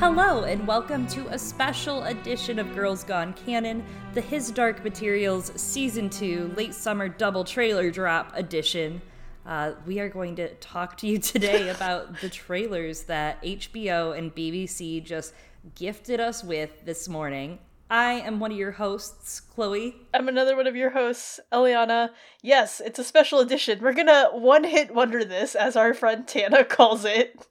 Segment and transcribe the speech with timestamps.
[0.00, 3.84] Hello, and welcome to a special edition of Girls Gone Canon,
[4.14, 9.02] the His Dark Materials Season 2 Late Summer Double Trailer Drop edition.
[9.44, 14.34] Uh, we are going to talk to you today about the trailers that HBO and
[14.34, 15.34] BBC just
[15.74, 17.58] gifted us with this morning.
[17.90, 19.96] I am one of your hosts, Chloe.
[20.14, 22.08] I'm another one of your hosts, Eliana.
[22.42, 23.80] Yes, it's a special edition.
[23.82, 27.46] We're gonna one hit wonder this, as our friend Tana calls it.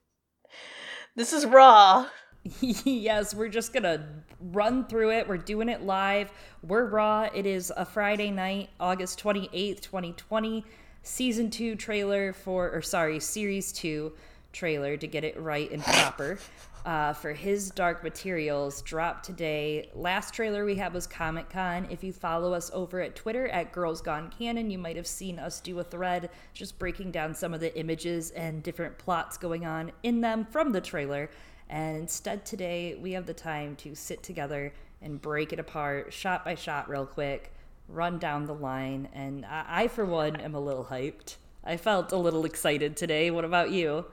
[1.16, 2.08] This is raw.
[2.62, 4.08] yes, we're just gonna
[4.40, 5.28] run through it.
[5.28, 6.32] We're doing it live.
[6.64, 7.28] We're raw.
[7.34, 10.64] It is a Friday night, August 28th, 2020.
[11.02, 14.12] Season 2 trailer for, or sorry, Series 2
[14.52, 16.40] trailer to get it right and proper.
[16.86, 19.90] Uh, for his Dark Materials dropped today.
[19.94, 21.86] Last trailer we had was Comic Con.
[21.92, 25.40] If you follow us over at Twitter at Girls Gone Canon, you might have seen
[25.40, 29.66] us do a thread just breaking down some of the images and different plots going
[29.66, 31.30] on in them from the trailer.
[31.70, 36.44] And instead, today we have the time to sit together and break it apart shot
[36.44, 37.54] by shot, real quick,
[37.88, 39.10] run down the line.
[39.14, 41.36] And I, I for one, am a little hyped.
[41.64, 43.30] I felt a little excited today.
[43.30, 44.06] What about you?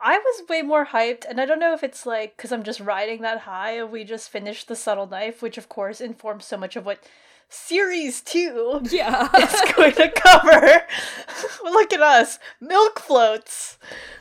[0.00, 2.80] I was way more hyped, and I don't know if it's like because I'm just
[2.80, 3.82] riding that high.
[3.82, 7.02] We just finished the subtle knife, which of course informs so much of what
[7.48, 10.82] series two yeah is going to cover.
[11.64, 13.78] Look at us, milk floats.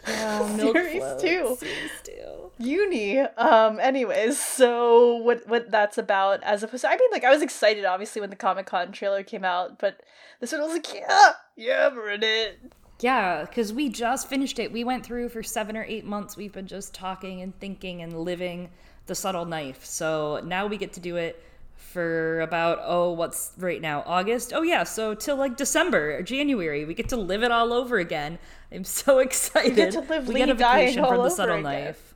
[0.08, 2.52] Yeah, milk series floats, two, Series two.
[2.60, 3.20] uni.
[3.20, 3.80] Um.
[3.80, 7.86] Anyways, so what what that's about as opposed to I mean, like I was excited
[7.86, 10.02] obviously when the Comic Con trailer came out, but
[10.40, 12.60] this one I was like, yeah, yeah, we're in it.
[13.02, 14.72] Yeah, because we just finished it.
[14.72, 16.38] We went through for seven or eight months.
[16.38, 18.70] We've been just talking and thinking and living
[19.08, 19.84] the subtle knife.
[19.84, 21.44] So now we get to do it
[21.78, 24.52] for about oh what's right now august?
[24.54, 27.98] Oh yeah so till like december or january we get to live it all over
[27.98, 28.40] again.
[28.72, 29.72] I'm so excited.
[29.72, 31.64] We get to live, we get a vacation all from the over subtle again.
[31.64, 32.16] knife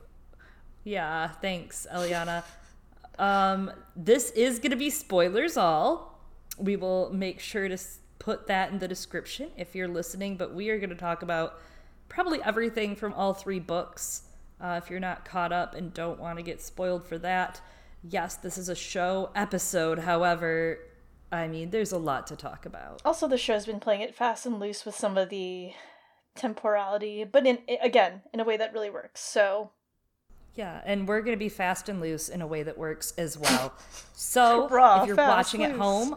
[0.84, 2.42] yeah thanks eliana.
[3.18, 6.18] Um this is gonna be spoilers all.
[6.58, 7.78] We will make sure to
[8.18, 11.58] put that in the description if you're listening but we are going to talk about
[12.10, 14.22] probably everything from all three books.
[14.60, 17.62] Uh, if you're not caught up and don't want to get spoiled for that
[18.02, 20.78] yes this is a show episode however
[21.30, 24.46] i mean there's a lot to talk about Also, the show's been playing it fast
[24.46, 25.72] and loose with some of the
[26.34, 29.20] temporality, but in again in a way that really works.
[29.20, 29.72] So
[30.54, 33.38] yeah and we're going to be fast and loose in a way that works as
[33.38, 33.72] well
[34.14, 36.16] so Raw, if you're watching at home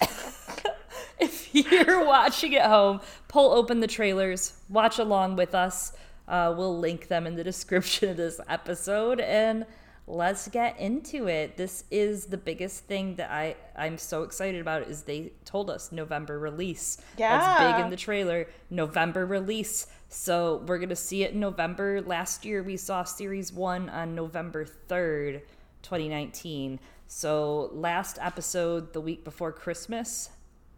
[1.20, 5.92] if you're watching at home, pull open the trailers, watch along with us.
[6.26, 9.66] Uh, we'll link them in the description of this episode, and
[10.10, 11.56] let's get into it.
[11.56, 14.82] This is the biggest thing that I I'm so excited about.
[14.82, 16.98] Is they told us November release.
[17.16, 17.38] Yeah.
[17.38, 18.48] that's big in the trailer.
[18.68, 19.86] November release.
[20.08, 22.02] So we're gonna see it in November.
[22.02, 25.42] Last year we saw series one on November third,
[25.82, 26.80] 2019.
[27.06, 30.30] So last episode the week before Christmas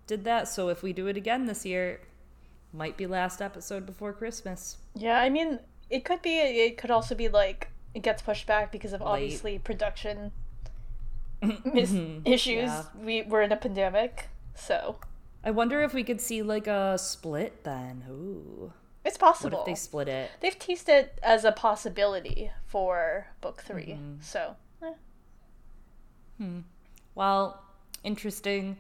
[0.06, 0.49] did that.
[0.49, 2.00] So if we do it again this year,
[2.72, 4.76] might be last episode before Christmas.
[4.94, 5.59] yeah, I mean,
[5.91, 6.38] it could be.
[6.38, 10.32] It could also be like it gets pushed back because of obviously production
[11.64, 11.94] mis-
[12.25, 12.70] issues.
[12.70, 12.84] yeah.
[12.98, 14.97] We we're in a pandemic, so
[15.44, 18.04] I wonder if we could see like a split then.
[18.10, 18.72] Ooh.
[19.04, 19.60] it's What possible.
[19.60, 20.31] if they split it?
[20.41, 24.14] They've teased it as a possibility for book 3 Mm-hmm.
[24.20, 26.44] So eh.
[27.14, 27.62] Well,
[28.04, 28.76] interesting.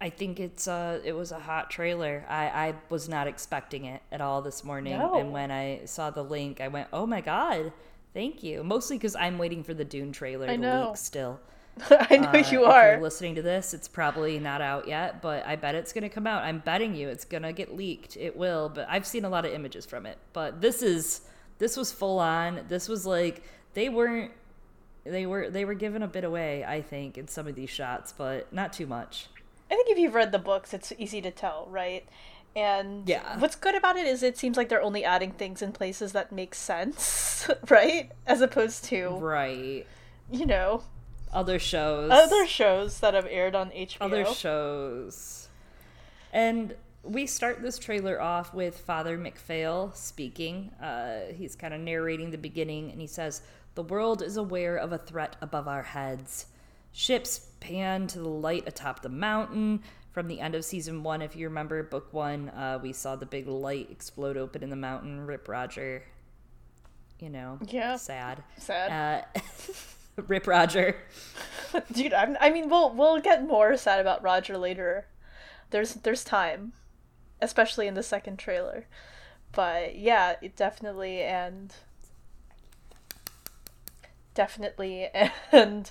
[0.00, 2.24] I think it's uh it was a hot trailer.
[2.28, 5.18] I I was not expecting it at all this morning No.
[5.18, 7.72] and when I saw the link I went, "Oh my god.
[8.16, 10.86] Thank you." Mostly cuz I'm waiting for the Dune trailer I to know.
[10.88, 11.40] leak still.
[11.90, 15.46] I know Uh, you If you're listening to this, it's probably not out yet, but
[15.46, 16.42] I bet it's going to come out.
[16.42, 18.16] I'm betting you it's going to get leaked.
[18.16, 20.16] It will, but I've seen a lot of images from it.
[20.32, 21.20] But this is
[21.58, 22.64] this was full on.
[22.68, 23.42] This was like
[23.74, 24.32] they weren't
[25.04, 28.12] they were they were given a bit away, I think, in some of these shots,
[28.16, 29.28] but not too much.
[29.70, 32.08] I think if you've read the books, it's easy to tell, right?
[32.56, 33.38] And Yeah.
[33.38, 36.32] what's good about it is it seems like they're only adding things in places that
[36.32, 38.10] make sense, right?
[38.26, 39.86] As opposed to, Right.
[40.30, 40.82] you know,
[41.32, 42.10] Other shows.
[42.10, 44.06] other shows that have aired on HBO.
[44.06, 45.48] other shows.
[46.32, 50.70] And we start this trailer off with Father MacPhail speaking.
[50.82, 53.42] Uh, he's kind of narrating the beginning, and he says,
[53.74, 56.46] The world is aware of a threat above our heads.
[56.92, 59.82] Ships pan to the light atop the mountain.
[60.16, 63.26] From the end of season one, if you remember book one, uh, we saw the
[63.26, 65.26] big light explode open in the mountain.
[65.26, 66.04] Rip Roger.
[67.20, 67.96] You know, Yeah.
[67.96, 68.42] sad.
[68.56, 69.26] Sad.
[69.36, 69.40] Uh,
[70.26, 70.96] Rip Roger.
[71.92, 75.06] Dude, I'm, I mean, we'll we'll get more sad about Roger later.
[75.68, 76.72] There's there's time,
[77.42, 78.86] especially in the second trailer.
[79.52, 81.74] But yeah, it definitely and
[84.32, 85.10] definitely.
[85.52, 85.90] And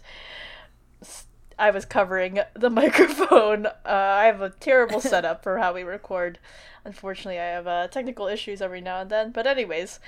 [1.58, 3.68] I was covering the microphone.
[3.68, 6.40] Uh, I have a terrible setup for how we record.
[6.84, 9.32] Unfortunately, I have uh, technical issues every now and then.
[9.32, 10.00] But anyways,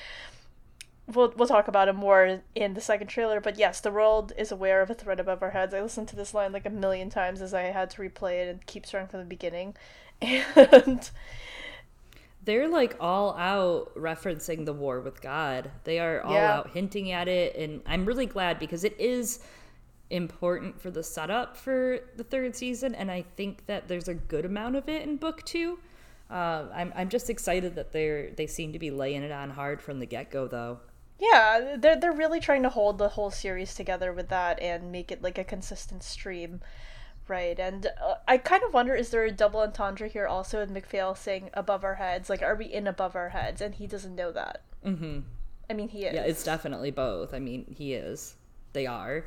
[1.07, 3.41] we'll we'll talk about it more in the second trailer.
[3.41, 5.73] But yes, the world is aware of a threat above our heads.
[5.73, 8.49] I listened to this line like a million times as I had to replay it
[8.49, 9.75] and keep starting from the beginning,
[10.21, 11.09] and
[12.43, 15.71] they're like all out referencing the war with God.
[15.83, 16.57] They are all yeah.
[16.57, 19.39] out hinting at it, and I'm really glad because it is
[20.09, 24.45] important for the setup for the third season, and I think that there's a good
[24.45, 25.79] amount of it in book two.
[26.29, 29.81] Uh, I'm I'm just excited that they're they seem to be laying it on hard
[29.81, 30.79] from the get go, though.
[31.19, 35.11] Yeah, they're they're really trying to hold the whole series together with that and make
[35.11, 36.61] it like a consistent stream,
[37.27, 37.57] right?
[37.57, 41.15] And uh, I kind of wonder is there a double entendre here also with MacPhail
[41.15, 42.29] saying above our heads?
[42.29, 43.61] Like, are we in above our heads?
[43.61, 44.63] And he doesn't know that.
[44.85, 45.19] Mm-hmm.
[45.69, 46.13] I mean, he is.
[46.13, 47.33] Yeah, it's definitely both.
[47.33, 48.35] I mean, he is.
[48.73, 49.25] They are.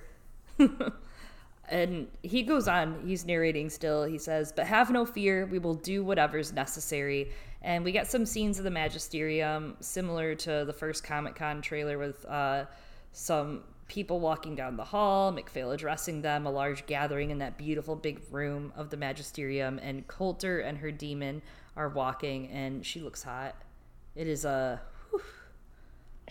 [1.69, 4.05] and he goes on, he's narrating still.
[4.05, 7.33] He says, But have no fear, we will do whatever's necessary.
[7.62, 11.99] And we get some scenes of the Magisterium, similar to the first Comic Con trailer,
[11.99, 12.65] with uh,
[13.12, 17.97] some people walking down the hall, MacPhail addressing them, a large gathering in that beautiful
[17.97, 21.43] big room of the Magisterium, and Coulter and her demon
[21.77, 23.56] are walking, and she looks hot.
[24.15, 24.81] It is a.
[25.11, 25.21] Whew,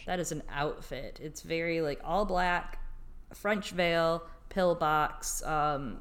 [0.06, 1.20] that is an outfit.
[1.22, 2.79] It's very like all black,
[3.34, 5.98] French veil, pillbox, um,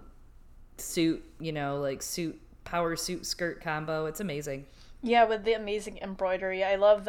[0.77, 4.07] suit, you know, like suit, power suit skirt combo.
[4.07, 4.67] It's amazing.
[5.03, 6.65] Yeah, with the amazing embroidery.
[6.65, 7.09] I love,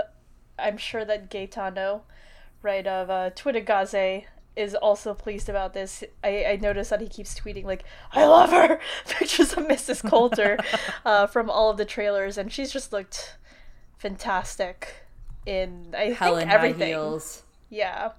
[0.57, 2.03] I'm sure that Gaetano,
[2.61, 4.25] right, of uh, Twitter Gaze,
[4.55, 6.03] is also pleased about this.
[6.23, 8.79] I, I noticed that he keeps tweeting, like, I love her!
[9.07, 10.07] Pictures of Mrs.
[10.07, 10.57] Coulter
[11.05, 13.37] uh, from all of the trailers, and she's just looked
[13.97, 15.07] fantastic
[15.45, 17.19] in, I Helen think, everything.
[17.69, 18.11] Yeah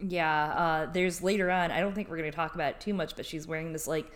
[0.00, 2.94] yeah, uh, there's later on, I don't think we're going to talk about it too
[2.94, 4.10] much, but she's wearing this like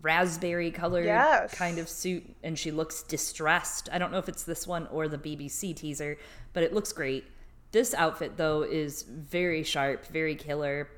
[0.00, 1.54] raspberry colored yes.
[1.54, 3.88] kind of suit and she looks distressed.
[3.92, 6.18] I don't know if it's this one or the BBC teaser,
[6.52, 7.24] but it looks great.
[7.70, 10.88] This outfit though is very sharp, very killer.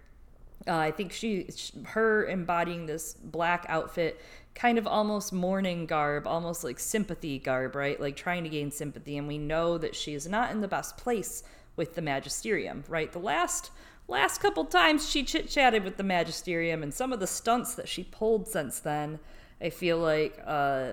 [0.67, 1.49] Uh, I think she,
[1.85, 4.21] her embodying this black outfit,
[4.55, 8.01] kind of almost mourning garb, almost like sympathy garb, right?
[8.01, 9.19] Like trying to gain sympathy.
[9.19, 11.43] And we know that she is not in the best place
[11.77, 13.13] with the magisterium, right?
[13.13, 13.71] The last
[14.09, 17.89] last couple times she chit chatted with the magisterium and some of the stunts that
[17.89, 19.19] she pulled since then,
[19.61, 20.93] I feel like uh,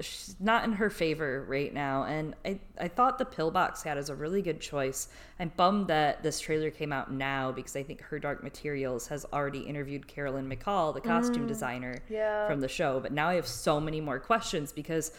[0.00, 2.04] she's not in her favor right now.
[2.04, 5.08] And I, I thought the pillbox hat is a really good choice.
[5.40, 9.24] I'm bummed that this trailer came out now because I think Her Dark Materials has
[9.32, 12.46] already interviewed Carolyn McCall, the costume mm, designer yeah.
[12.46, 13.00] from the show.
[13.00, 15.12] But now I have so many more questions because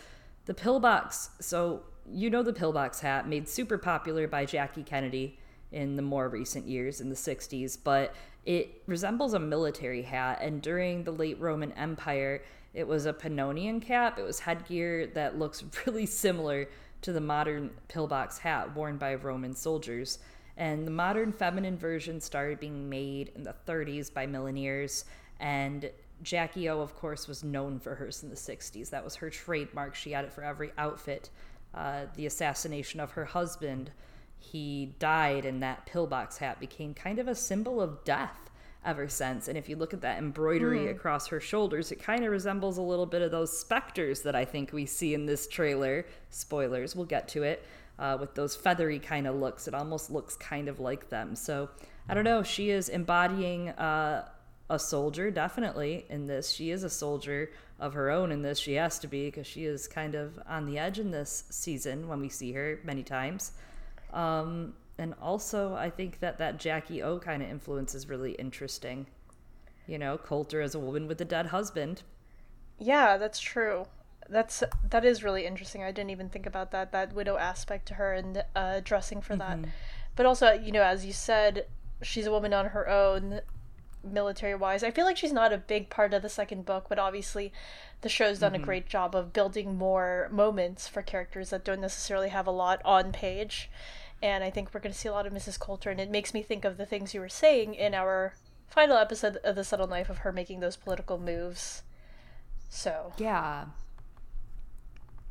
[0.45, 1.31] the pillbox.
[1.39, 5.39] So you know the pillbox hat made super popular by Jackie Kennedy
[5.71, 8.15] in the more recent years in the 60s, but
[8.45, 10.39] it resembles a military hat.
[10.41, 14.17] And during the late Roman Empire, it was a Pannonian cap.
[14.17, 16.69] It was headgear that looks really similar
[17.01, 20.19] to the modern pillbox hat worn by Roman soldiers.
[20.55, 25.05] And the modern feminine version started being made in the 30s by milliners.
[25.39, 25.91] And
[26.23, 28.89] Jackie O, of course, was known for hers in the 60s.
[28.89, 29.93] That was her trademark.
[29.93, 31.29] She had it for every outfit.
[31.73, 33.91] Uh, the assassination of her husband
[34.39, 38.49] he died and that pillbox hat became kind of a symbol of death
[38.85, 39.47] ever since.
[39.47, 40.91] And if you look at that embroidery mm.
[40.91, 44.45] across her shoulders, it kind of resembles a little bit of those specters that I
[44.45, 46.05] think we see in this trailer.
[46.29, 47.65] Spoilers, we'll get to it.
[47.99, 51.35] Uh, with those feathery kind of looks, it almost looks kind of like them.
[51.35, 51.69] So
[52.07, 52.43] I don't know.
[52.43, 54.29] She is embodying uh,
[54.69, 56.51] a soldier, definitely, in this.
[56.51, 58.59] She is a soldier of her own in this.
[58.59, 62.07] She has to be because she is kind of on the edge in this season
[62.07, 63.51] when we see her many times.
[64.13, 69.07] Um, and also, I think that that Jackie O kind of influence is really interesting.
[69.85, 72.03] You know, Coulter as a woman with a dead husband.
[72.79, 73.85] Yeah, that's true.
[74.29, 75.83] That's that is really interesting.
[75.83, 79.35] I didn't even think about that that widow aspect to her and uh, dressing for
[79.35, 79.61] mm-hmm.
[79.63, 79.69] that.
[80.15, 81.67] But also, you know, as you said,
[82.01, 83.41] she's a woman on her own,
[84.03, 84.83] military wise.
[84.83, 87.51] I feel like she's not a big part of the second book, but obviously,
[88.01, 88.63] the show's done mm-hmm.
[88.63, 92.81] a great job of building more moments for characters that don't necessarily have a lot
[92.85, 93.69] on page
[94.21, 95.59] and I think we're going to see a lot of Mrs.
[95.59, 98.33] Coulter, and it makes me think of the things you were saying in our
[98.67, 101.83] final episode of The Subtle Knife of her making those political moves.
[102.69, 103.13] So.
[103.17, 103.65] Yeah.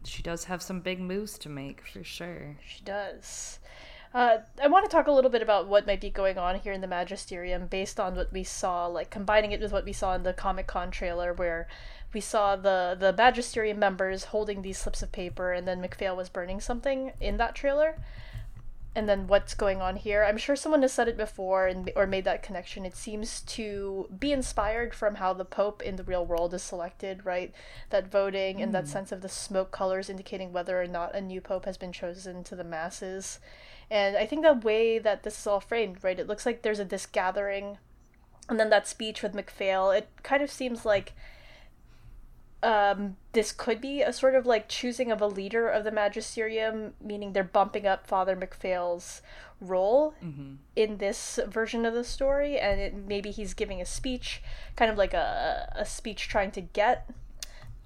[0.05, 2.57] She does have some big moves to make, for sure.
[2.65, 3.59] She does.
[4.15, 6.73] Uh, I want to talk a little bit about what might be going on here
[6.73, 10.15] in the Magisterium based on what we saw, like combining it with what we saw
[10.15, 11.69] in the Comic Con trailer, where
[12.13, 16.29] we saw the, the Magisterium members holding these slips of paper, and then MacPhail was
[16.29, 17.99] burning something in that trailer.
[18.97, 20.25] and then what's going on here.
[20.25, 22.87] I'm sure someone has said it before and or made that connection.
[22.87, 27.27] It seems to be inspired from how the Pope in the real world is selected,
[27.27, 27.53] right?
[27.91, 28.63] That voting mm.
[28.63, 28.91] and that hmm.
[28.91, 32.43] sense of the smoke colors indicating whether or not a new Pope has been chosen
[32.45, 33.39] to the masses.
[33.91, 36.19] And I think the way that this is all framed, right?
[36.19, 37.79] It looks like there's a this gathering
[38.49, 41.15] and then that speech with MacPhail, it kind of seems like
[42.63, 46.95] um, this could be a sort of like choosing of a leader of the magisterium,
[47.01, 49.21] meaning they're bumping up Father MacPhail's
[49.61, 50.55] role mm-hmm.
[50.75, 54.43] in this version of the story, and it, maybe he's giving a speech,
[54.77, 57.11] kind of like a, a speech trying to get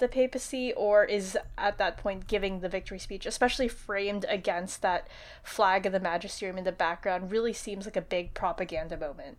[0.00, 5.06] the papacy, or is at that point giving the victory speech, especially framed against that
[5.44, 9.38] flag of the magisterium in the background, really seems like a big propaganda moment.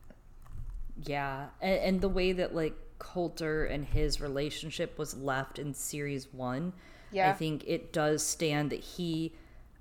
[1.03, 6.31] Yeah, and, and the way that like Coulter and his relationship was left in series
[6.31, 6.73] one,
[7.11, 7.29] yeah.
[7.29, 9.33] I think it does stand that he.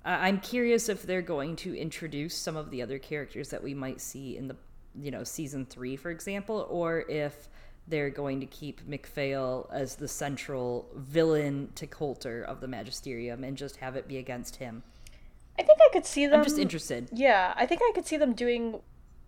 [0.03, 3.75] Uh, I'm curious if they're going to introduce some of the other characters that we
[3.75, 4.55] might see in the,
[4.99, 7.47] you know, season three, for example, or if
[7.91, 13.55] they're going to keep MacPhail as the central villain to Coulter of the Magisterium and
[13.55, 14.81] just have it be against him.
[15.59, 16.39] I think I could see them.
[16.39, 17.09] I'm just interested.
[17.13, 18.79] Yeah, I think I could see them doing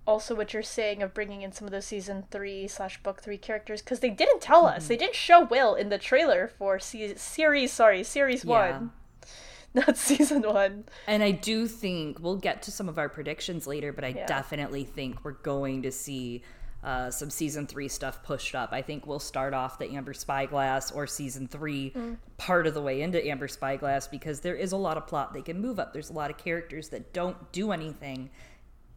[0.07, 3.37] also what you're saying of bringing in some of those season three slash book three
[3.37, 4.77] characters because they didn't tell mm-hmm.
[4.77, 8.79] us they didn't show will in the trailer for se- series sorry series yeah.
[8.79, 8.91] one
[9.73, 13.93] not season one and i do think we'll get to some of our predictions later
[13.93, 14.25] but i yeah.
[14.25, 16.43] definitely think we're going to see
[16.83, 18.69] uh, some season three stuff pushed up.
[18.73, 22.17] I think we'll start off the Amber Spyglass or season three mm.
[22.37, 25.41] part of the way into Amber Spyglass because there is a lot of plot they
[25.41, 25.93] can move up.
[25.93, 28.29] There's a lot of characters that don't do anything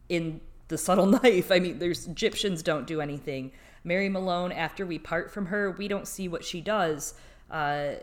[0.09, 1.51] in the subtle knife.
[1.51, 3.53] I mean, there's Gyptians don't do anything.
[3.85, 7.13] Mary Malone, after we part from her, we don't see what she does.
[7.49, 7.93] Uh,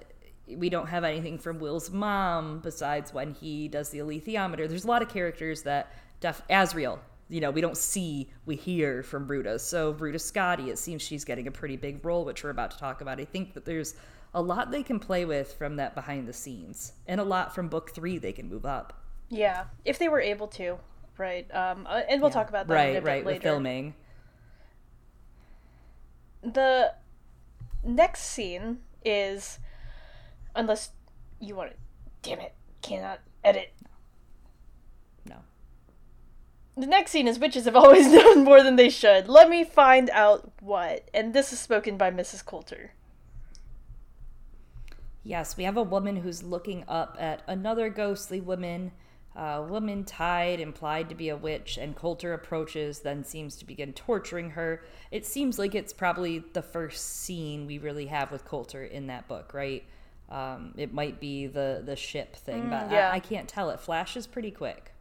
[0.47, 4.67] we don't have anything from Will's mom besides when he does the alethiometer.
[4.67, 9.03] There's a lot of characters that def Asriel, you know, we don't see, we hear
[9.03, 9.59] from Ruta.
[9.59, 12.79] So Ruta Skadi, it seems she's getting a pretty big role, which we're about to
[12.79, 13.21] talk about.
[13.21, 13.95] I think that there's
[14.35, 17.69] a lot they can play with from that behind the scenes, and a lot from
[17.69, 19.01] book three they can move up.
[19.31, 20.79] Yeah, if they were able to
[21.19, 21.53] right?
[21.55, 22.35] Um, uh, and we'll yeah.
[22.35, 23.37] talk about that right, right, later.
[23.37, 23.95] With filming.
[26.43, 26.95] The
[27.83, 29.59] next scene is,
[30.55, 30.91] unless
[31.41, 31.77] you want to,
[32.23, 33.73] damn it, cannot edit.
[36.77, 39.29] The next scene is witches have always known more than they should.
[39.29, 41.09] Let me find out what.
[41.15, 42.45] And this is spoken by Mrs.
[42.45, 42.93] Coulter.
[45.23, 48.93] Yes, we have a woman who's looking up at another ghostly woman
[49.37, 53.93] a woman tied, implied to be a witch, and Coulter approaches, then seems to begin
[53.93, 54.85] torturing her.
[55.11, 59.27] It seems like it's probably the first scene we really have with Coulter in that
[59.27, 59.83] book, right?
[60.31, 63.11] Um, it might be the the ship thing, mm, but yeah.
[63.11, 63.71] I, I, can't tell.
[63.71, 64.94] It flashes pretty quick.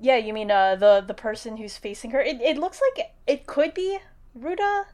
[0.00, 2.20] Yeah, you mean uh, the the person who's facing her?
[2.20, 3.98] It it looks like it, could be
[4.34, 4.86] Ruta,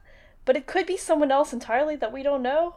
[0.45, 2.75] but it could be someone else entirely that we don't know.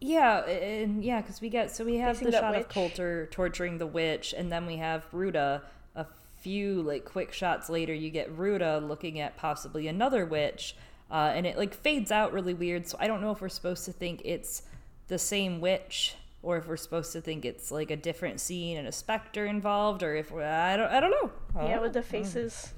[0.00, 2.62] Yeah, and yeah, because we get so we have the shot witch.
[2.62, 5.62] of Coulter torturing the witch, and then we have Ruta.
[5.94, 6.06] A
[6.40, 10.74] few like quick shots later, you get Ruta looking at possibly another witch,
[11.10, 12.88] uh, and it like fades out really weird.
[12.88, 14.62] So I don't know if we're supposed to think it's
[15.08, 18.88] the same witch, or if we're supposed to think it's like a different scene and
[18.88, 21.30] a specter involved, or if I don't I don't know.
[21.54, 22.74] I yeah, with the faces.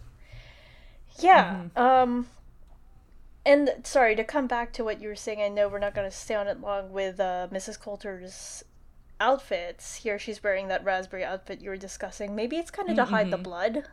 [1.19, 1.63] Yeah.
[1.77, 1.79] Mm-hmm.
[1.81, 2.27] Um
[3.47, 5.43] and sorry to come back to what you were saying.
[5.43, 7.79] I know we're not going to stay on it long with uh, Mrs.
[7.79, 8.65] Coulter's
[9.21, 9.97] outfits.
[9.97, 12.35] Here, she's wearing that raspberry outfit you were discussing.
[12.35, 13.05] Maybe it's kind of mm-hmm.
[13.05, 13.43] to hide the mm-hmm.
[13.43, 13.85] blood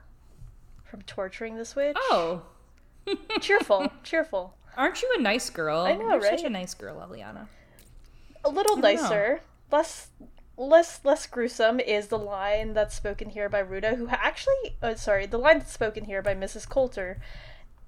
[0.83, 1.97] from torturing the witch.
[1.99, 2.43] Oh,
[3.41, 4.55] cheerful, cheerful.
[4.77, 5.81] Aren't you a nice girl?
[5.81, 6.39] I know, You're right?
[6.39, 7.47] Such a nice girl, Eliana.
[8.45, 9.39] A little nicer, know.
[9.71, 10.09] Less
[10.57, 15.25] less less gruesome is the line that's spoken here by Ruta, who actually, uh, sorry,
[15.25, 16.67] the line that's spoken here by Mrs.
[16.69, 17.19] Coulter,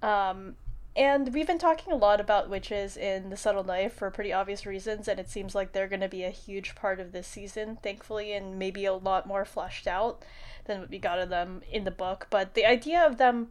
[0.02, 0.56] um,
[0.96, 4.66] and we've been talking a lot about witches in The Subtle Knife for pretty obvious
[4.66, 7.78] reasons, and it seems like they're going to be a huge part of this season,
[7.82, 10.24] thankfully, and maybe a lot more fleshed out
[10.66, 12.28] than what we got of them in the book.
[12.30, 13.50] But the idea of them,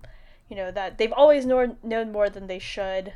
[0.48, 3.12] you know, that they've always known, known more than they should.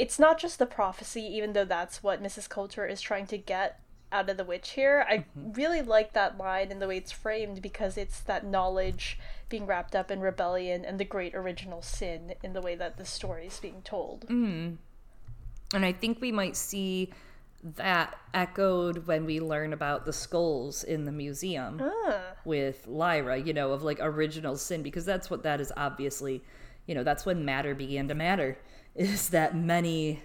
[0.00, 2.48] It's not just the prophecy, even though that's what Mrs.
[2.48, 3.80] Coulter is trying to get
[4.10, 5.04] out of the witch here.
[5.06, 5.52] I mm-hmm.
[5.52, 9.18] really like that line and the way it's framed because it's that knowledge
[9.50, 13.04] being wrapped up in rebellion and the great original sin in the way that the
[13.04, 14.26] story is being told.
[14.28, 14.78] Mm.
[15.74, 17.10] And I think we might see
[17.62, 22.20] that echoed when we learn about the skulls in the museum ah.
[22.46, 26.42] with Lyra, you know, of like original sin, because that's what that is obviously,
[26.86, 28.56] you know, that's when matter began to matter,
[29.00, 30.22] is that many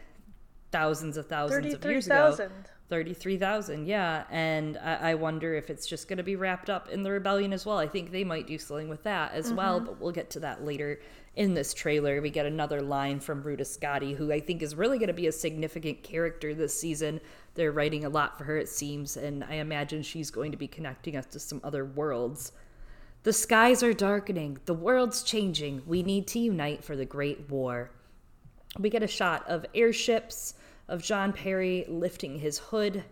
[0.72, 2.34] thousands of thousands of years 000.
[2.34, 2.50] ago
[2.90, 4.26] 33,000, yeah.
[4.30, 7.52] And I, I, wonder if it's just going to be wrapped up in the rebellion
[7.52, 7.80] as well.
[7.80, 9.56] I think they might do something with that as mm-hmm.
[9.56, 11.00] well, but we'll get to that later
[11.36, 12.22] in this trailer.
[12.22, 15.28] We get another line from Ruta Skadi, who I think is really going to be
[15.28, 17.22] a significant character this season.
[17.56, 20.68] They're writing a lot for her, it seems, and I imagine she's going to be
[20.68, 22.52] connecting us to some other worlds.
[23.24, 25.82] The skies are darkening, the world's changing.
[25.88, 27.90] We need to unite for the Great War.
[28.78, 30.56] We get a shot of airships
[30.88, 33.04] of John Parry lifting his hood,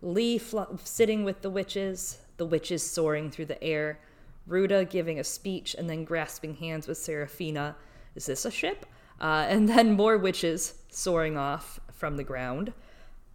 [0.00, 4.00] Lee fl- sitting with the witches, the witches soaring through the air,
[4.46, 7.76] Ruta giving a speech and then grasping hands with Serafina.
[8.14, 8.86] Is this a ship?
[9.20, 12.72] Uh, and then more witches soaring off from the ground.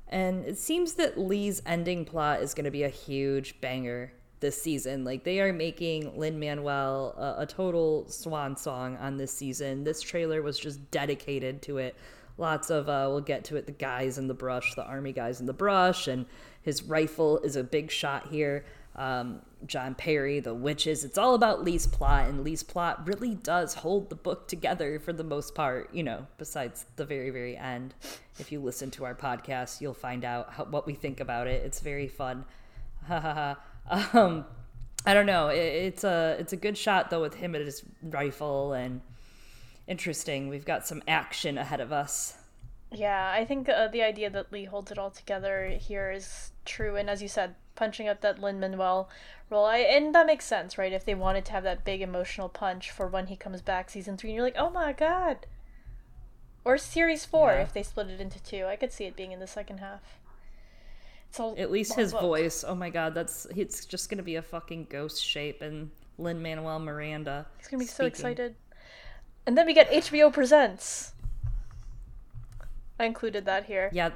[0.09, 4.61] And it seems that Lee's ending plot is going to be a huge banger this
[4.61, 5.03] season.
[5.03, 9.83] Like they are making Lin Manuel a, a, total swan song on this season.
[9.83, 11.95] This trailer was just dedicated to it.
[12.37, 15.39] Lots of uh, we'll get to it the guys in the brush the army guys
[15.39, 16.25] in the brush and
[16.61, 18.65] his rifle is a big shot here.
[18.95, 23.75] Um, jon parry the witches it's all about lee's plot and lee's plot really does
[23.75, 27.93] hold the book together for the most part you know besides the very very end.
[28.39, 31.63] If you listen to our podcast you'll find out how, what we think about it.
[31.65, 32.45] It's very fun
[33.89, 34.45] um,
[35.05, 37.83] i don't know it, it's a it's a good shot though with him at his
[38.03, 39.01] rifle and
[39.87, 40.49] interesting.
[40.49, 42.35] We've got some action ahead of us.
[42.91, 46.95] Yeah, I think uh, the idea that Lee holds it all together here is true,
[46.95, 49.09] and as you said, punching up that Lin Manuel
[49.49, 50.93] role, I, and that makes sense, right?
[50.93, 54.15] If they wanted to have that big emotional punch for when he comes back, season
[54.15, 55.47] three, and you're like, oh my god,
[56.63, 57.61] or series four yeah.
[57.61, 60.19] if they split it into two, I could see it being in the second half.
[61.39, 62.21] At least his book.
[62.21, 62.63] voice.
[62.67, 66.79] Oh my god, that's it's just gonna be a fucking ghost shape and Lin Manuel
[66.79, 67.45] Miranda.
[67.57, 68.03] He's gonna be speaking.
[68.03, 68.55] so excited.
[69.45, 71.13] And then we get HBO Presents.
[72.99, 73.89] I included that here.
[73.93, 74.09] Yeah.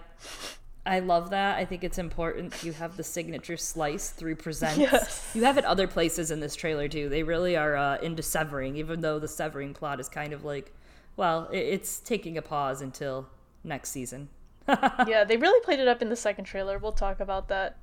[0.85, 1.57] I love that.
[1.57, 4.79] I think it's important you have the signature slice through presents.
[4.79, 5.31] Yes.
[5.35, 7.07] You have it other places in this trailer too.
[7.07, 10.73] They really are uh, into severing, even though the severing plot is kind of like,
[11.17, 13.27] well, it's taking a pause until
[13.63, 14.29] next season.
[15.07, 16.77] yeah, they really played it up in the second trailer.
[16.77, 17.77] We'll talk about that.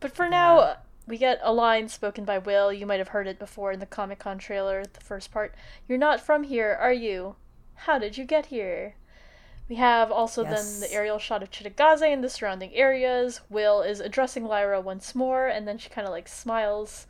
[0.00, 0.74] But for now, yeah
[1.08, 2.72] we get a line spoken by Will.
[2.72, 5.54] You might have heard it before in the Comic Con trailer, the first part.
[5.88, 7.36] You're not from here, are you?
[7.74, 8.94] How did you get here?
[9.68, 10.80] We have also yes.
[10.80, 13.40] then the aerial shot of Cittàgazze and the surrounding areas.
[13.48, 17.06] Will is addressing Lyra once more, and then she kind of like smiles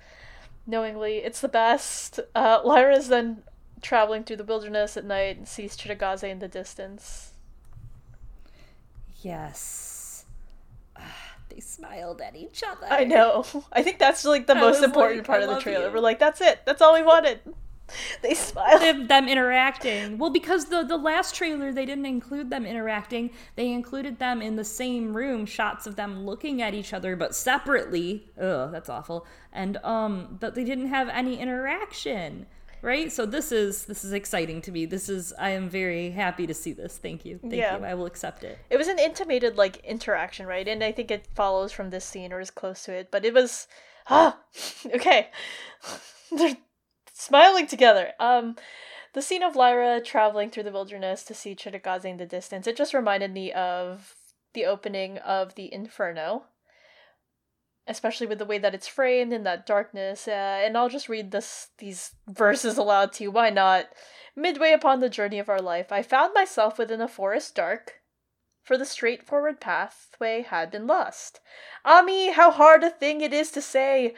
[0.66, 1.18] knowingly.
[1.18, 2.20] It's the best.
[2.34, 3.42] Uh, Lyra is then
[3.82, 7.27] traveling through the wilderness at night and sees Cittàgazze in the distance.
[9.22, 9.98] Yes
[11.48, 12.86] they smiled at each other.
[12.88, 13.44] I know.
[13.72, 15.88] I think that's like the I most important like, part of the trailer.
[15.88, 15.92] You.
[15.92, 16.60] We're like, that's it.
[16.64, 17.40] That's all we wanted.
[18.20, 19.08] They smiled.
[19.08, 20.18] Them interacting.
[20.18, 23.30] Well, because the the last trailer they didn't include them interacting.
[23.56, 27.34] They included them in the same room, shots of them looking at each other, but
[27.34, 28.28] separately.
[28.38, 29.26] Ugh, that's awful.
[29.54, 32.44] And um, that they didn't have any interaction
[32.82, 33.10] right?
[33.12, 34.86] So this is this is exciting to me.
[34.86, 36.98] This is i am very happy to see this.
[36.98, 37.38] Thank you.
[37.38, 37.78] Thank yeah.
[37.78, 37.84] you.
[37.84, 38.58] I will accept it.
[38.70, 40.66] It was an intimated like interaction right?
[40.66, 43.34] And i think it follows from this scene or is close to it but it
[43.34, 43.66] was
[44.08, 44.38] ah
[44.94, 45.28] okay.
[46.36, 46.56] They're
[47.12, 48.12] smiling together.
[48.20, 48.56] Um
[49.14, 52.76] the scene of lyra traveling through the wilderness to see Cittàgazze in the distance it
[52.76, 54.14] just reminded me of
[54.54, 56.44] the opening of the inferno
[57.88, 60.28] especially with the way that it's framed in that darkness.
[60.28, 63.30] Uh, and I'll just read this these verses aloud to you.
[63.30, 63.86] Why not?
[64.36, 68.02] Midway upon the journey of our life, I found myself within a forest dark,
[68.62, 71.40] for the straightforward pathway had been lost.
[71.84, 74.14] Ah me, how hard a thing it is to say!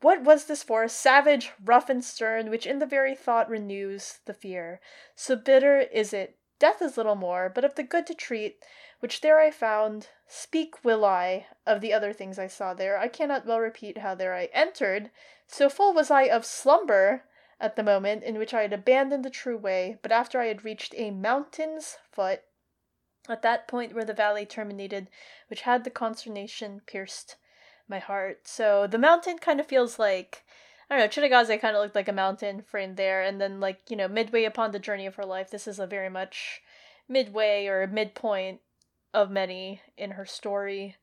[0.00, 4.34] What was this forest, savage, rough, and stern, which in the very thought renews the
[4.34, 4.80] fear?
[5.16, 8.58] So bitter is it, death is little more, but of the good to treat,
[9.04, 12.96] which there I found, speak will I of the other things I saw there.
[12.96, 15.10] I cannot well repeat how there I entered,
[15.46, 17.24] so full was I of slumber
[17.60, 20.64] at the moment in which I had abandoned the true way, but after I had
[20.64, 22.44] reached a mountain's foot,
[23.28, 25.10] at that point where the valley terminated,
[25.48, 27.36] which had the consternation pierced
[27.86, 28.48] my heart.
[28.48, 30.46] So the mountain kind of feels like
[30.88, 33.82] I don't know, Cittàgazze kind of looked like a mountain framed there, and then like,
[33.90, 36.62] you know, midway upon the journey of her life, this is a very much
[37.06, 38.62] midway or midpoint
[39.14, 40.96] of many in her story.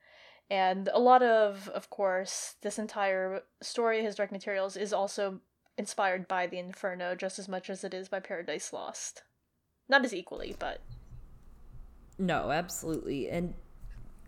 [0.49, 5.39] And a lot of, of course, this entire story, his Dark Materials, is also
[5.77, 9.23] inspired by the Inferno just as much as it is by Paradise Lost.
[9.87, 10.81] Not as equally, but.
[12.19, 13.29] No, absolutely.
[13.29, 13.53] And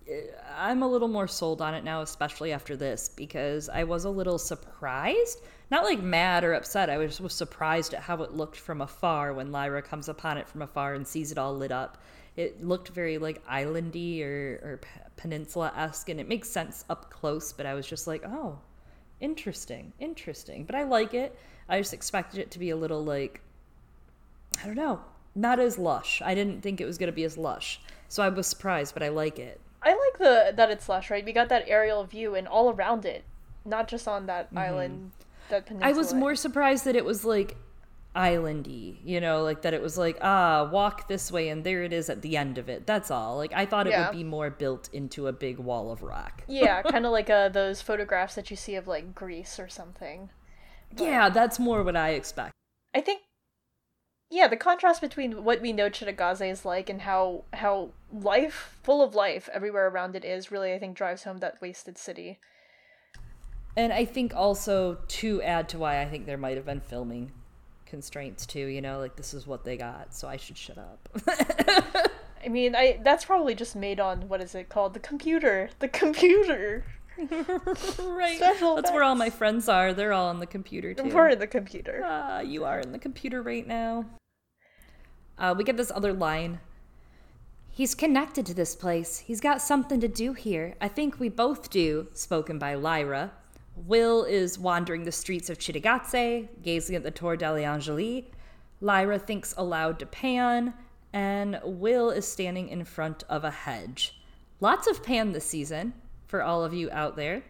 [0.09, 0.13] uh,
[0.57, 4.09] I'm a little more sold on it now, especially after this, because I was a
[4.09, 5.39] little surprised
[5.73, 6.91] not like mad or upset.
[6.91, 10.47] I was, was surprised at how it looked from afar when Lyra comes upon it
[10.47, 11.97] from afar and sees it all lit up.
[12.35, 14.79] It looked very like islandy or, or
[15.17, 17.53] peninsula esque, and it makes sense up close.
[17.53, 18.59] But I was just like, oh,
[19.19, 20.65] interesting, interesting.
[20.65, 21.37] But I like it.
[21.69, 23.41] I just expected it to be a little like,
[24.61, 25.01] I don't know,
[25.35, 26.21] not as lush.
[26.23, 27.79] I didn't think it was going to be as lush.
[28.07, 29.59] So I was surprised, but I like it.
[29.81, 31.25] I like the that it's lush, right?
[31.25, 33.23] We got that aerial view and all around it,
[33.65, 34.57] not just on that mm-hmm.
[34.57, 35.11] island
[35.49, 35.89] that peninsula.
[35.89, 37.57] I was more surprised that it was like
[38.15, 41.91] islandy, you know, like that it was like, ah, walk this way and there it
[41.91, 42.85] is at the end of it.
[42.85, 43.37] That's all.
[43.37, 44.07] Like I thought it yeah.
[44.07, 46.43] would be more built into a big wall of rock.
[46.47, 50.29] yeah, kind of like uh, those photographs that you see of like Greece or something.
[50.95, 52.53] But yeah, that's more what I expect.
[52.93, 53.21] I think
[54.29, 59.01] yeah, the contrast between what we know Cittàgazze is like and how how life full
[59.01, 62.39] of life everywhere around it is really I think drives home that wasted city.
[63.75, 67.31] And I think also to add to why I think there might have been filming
[67.93, 71.09] constraints too, you know, like this is what they got, so I should shut up.
[72.43, 74.95] I mean, I that's probably just made on what is it called?
[74.95, 75.69] The computer.
[75.77, 76.85] The computer.
[77.19, 78.37] right.
[78.37, 79.93] Special That's where all my friends are.
[79.93, 81.13] They're all on the computer too.
[81.13, 82.03] We're in the computer.
[82.03, 84.05] Uh, you are in the computer right now.
[85.37, 86.61] Uh, we get this other line.
[87.69, 89.19] He's connected to this place.
[89.19, 90.73] He's got something to do here.
[90.81, 93.33] I think we both do, spoken by Lyra,
[93.75, 98.31] Will is wandering the streets of Cittàgazze, gazing at the Tor degli Angeli.
[98.81, 100.73] Lyra thinks aloud to Pan,
[101.11, 104.19] and Will is standing in front of a hedge.
[104.59, 105.93] Lots of Pan this season
[106.27, 107.43] for all of you out there,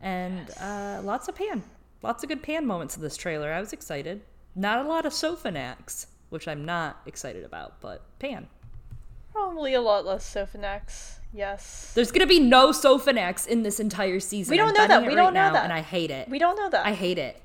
[0.00, 0.60] and yes.
[0.60, 1.62] uh, lots of Pan.
[2.02, 3.52] Lots of good Pan moments in this trailer.
[3.52, 4.22] I was excited.
[4.54, 8.48] Not a lot of Sophonax, which I'm not excited about, but Pan.
[9.38, 11.18] Probably a lot less Sophonax.
[11.32, 11.92] Yes.
[11.94, 14.50] There's gonna be no Sophonax in this entire season.
[14.50, 15.06] We don't know that.
[15.06, 16.28] We don't know that, and I hate it.
[16.28, 16.86] We don't know that.
[16.86, 17.40] I hate it.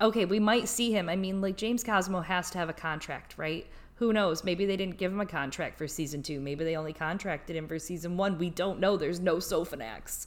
[0.00, 1.08] Okay, we might see him.
[1.08, 3.66] I mean, like James Cosmo has to have a contract, right?
[3.96, 4.44] Who knows?
[4.44, 6.38] Maybe they didn't give him a contract for season two.
[6.38, 8.38] Maybe they only contracted him for season one.
[8.38, 8.96] We don't know.
[8.96, 10.26] There's no Sophonax.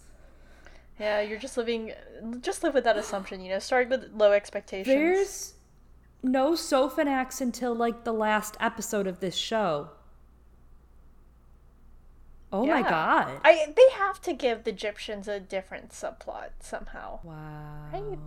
[0.99, 1.93] Yeah, you're just living.
[2.41, 3.41] Just live with that assumption.
[3.41, 4.87] You know, start with low expectations.
[4.87, 5.53] There's
[6.23, 9.89] no Sophonax until like the last episode of this show.
[12.51, 12.81] Oh yeah.
[12.81, 13.41] my god.
[13.43, 17.19] I they have to give the Gyptians a different subplot somehow.
[17.23, 17.89] Wow.
[17.93, 18.19] Right?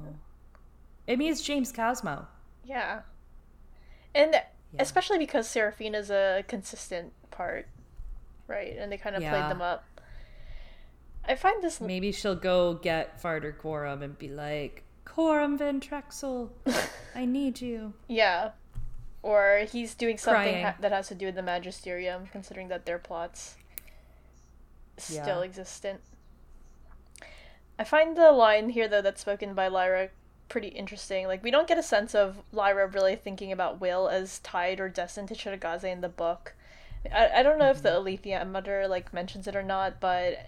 [1.06, 2.26] It means James Cosmo.
[2.64, 3.00] Yeah.
[4.14, 4.42] And yeah.
[4.78, 7.66] especially because Serafina's a consistent part,
[8.46, 8.76] right?
[8.78, 9.30] And they kind of yeah.
[9.30, 9.84] played them up.
[11.24, 16.52] I find this maybe she'll go get Farder Coram and be like, Coram Van Texel,
[17.14, 17.94] I need you.
[18.08, 18.50] Yeah.
[19.22, 22.98] Or he's doing something ha- that has to do with the Magisterium, considering that their
[22.98, 23.56] plots
[24.96, 25.44] still yeah.
[25.44, 26.00] existent.
[27.78, 30.10] I find the line here though that's spoken by Lyra
[30.48, 31.26] pretty interesting.
[31.26, 34.88] Like we don't get a sense of Lyra really thinking about Will as tied or
[34.88, 36.54] destined to Cittàgazze in the book.
[37.10, 37.76] I, I don't know mm-hmm.
[37.76, 38.52] if the mm-hmm.
[38.52, 40.38] Mother like mentions it or not, but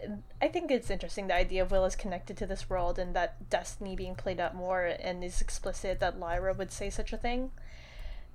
[0.40, 3.48] I think it's interesting the idea of Will is connected to this world and that
[3.50, 7.50] destiny being played out more and is explicit that Lyra would say such a thing.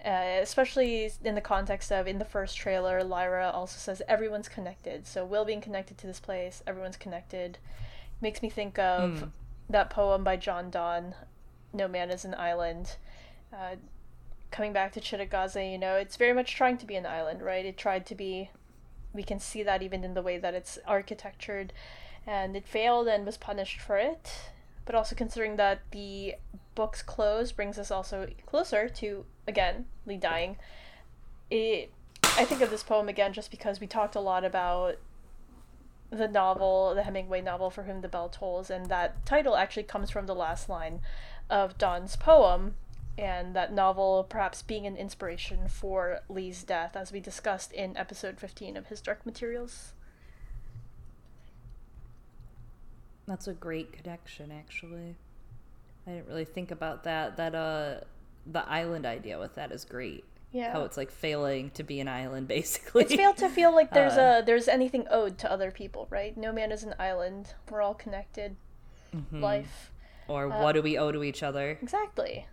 [0.04, 5.06] Uh, especially in the context of in the first trailer, Lyra also says everyone's connected.
[5.06, 7.58] So Will being connected to this place, everyone's connected,
[8.22, 9.32] makes me think of mm.
[9.70, 11.16] that poem by John Donne,
[11.74, 12.96] "No Man Is an Island."
[13.54, 13.76] Uh,
[14.52, 17.66] coming back to Cittàgazze, you know, it's very much trying to be an island, right?
[17.66, 18.52] It tried to be.
[19.14, 21.74] We can see that even in the way that it's architectured,
[22.26, 24.32] and it failed and was punished for it.
[24.89, 26.34] But also considering that the
[26.73, 30.58] book's close brings us also closer to again, Lee dying,
[31.52, 31.91] it
[32.23, 34.95] I think of this poem again just because we talked a lot about
[36.10, 40.10] the novel, the Hemingway novel For Whom the Bell Tolls, and that title actually comes
[40.10, 41.02] from the last line
[41.52, 42.73] of Donne's poem,
[43.15, 48.39] and that novel perhaps being an inspiration for Lee's death, as we discussed in episode
[48.39, 49.93] 15 of his Dark Materials.
[53.30, 55.15] That's a great connection, actually.
[56.08, 57.38] I didn't really think about that.
[57.38, 58.00] That uh
[58.48, 60.26] the island idea with that is great.
[60.52, 60.74] Yeah.
[60.74, 63.04] How it's like failing to be an island basically.
[63.04, 66.36] It's failed to feel like there's uh, a there's anything owed to other people, right?
[66.36, 67.54] No man is an island.
[67.70, 68.56] We're all connected.
[69.15, 69.44] Mm-hmm.
[69.44, 69.92] Life.
[70.28, 71.78] Or uh, what do we owe to each other?
[71.84, 72.48] Exactly.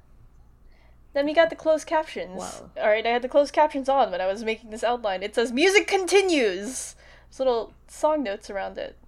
[1.14, 2.38] Then we got the closed captions.
[2.38, 2.70] Wow.
[2.82, 5.22] All right, I had the closed captions on when I was making this outline.
[5.22, 6.94] It says music continues.
[7.30, 8.98] There's little song notes around it.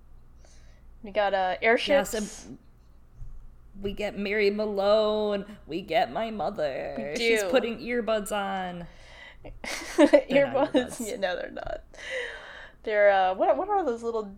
[1.03, 2.13] We got uh airships.
[2.13, 2.49] Yes,
[3.81, 7.15] we get Mary Malone, we get my mother.
[7.17, 8.87] She's putting earbuds on.
[9.97, 10.29] earbuds?
[10.29, 11.09] earbuds?
[11.09, 11.83] Yeah, no, they're not.
[12.83, 13.57] They're uh, what?
[13.57, 14.35] What are those little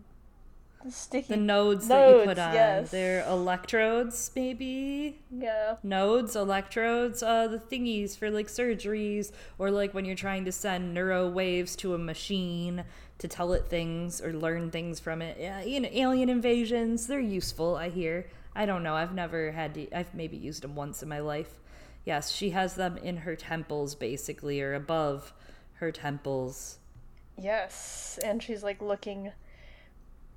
[0.89, 2.53] sticky The nodes, nodes that you put on.
[2.53, 2.91] Yes.
[2.91, 5.19] They're electrodes, maybe?
[5.31, 5.75] Yeah.
[5.83, 10.93] Nodes, electrodes, uh, the thingies for like surgeries, or like when you're trying to send
[10.93, 12.83] neuro waves to a machine
[13.21, 15.37] to tell it things or learn things from it.
[15.39, 18.25] Yeah, you know, alien invasions, they're useful, I hear.
[18.55, 18.95] I don't know.
[18.95, 21.59] I've never had to, I've maybe used them once in my life.
[22.03, 25.33] Yes, she has them in her temples, basically, or above
[25.75, 26.79] her temples.
[27.37, 29.31] Yes, and she's like looking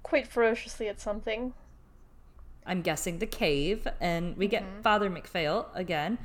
[0.03, 1.55] quite ferociously at something.
[2.67, 4.83] I'm guessing the cave, and we get Mm-hmm.
[4.83, 6.19] Father MacPhail again.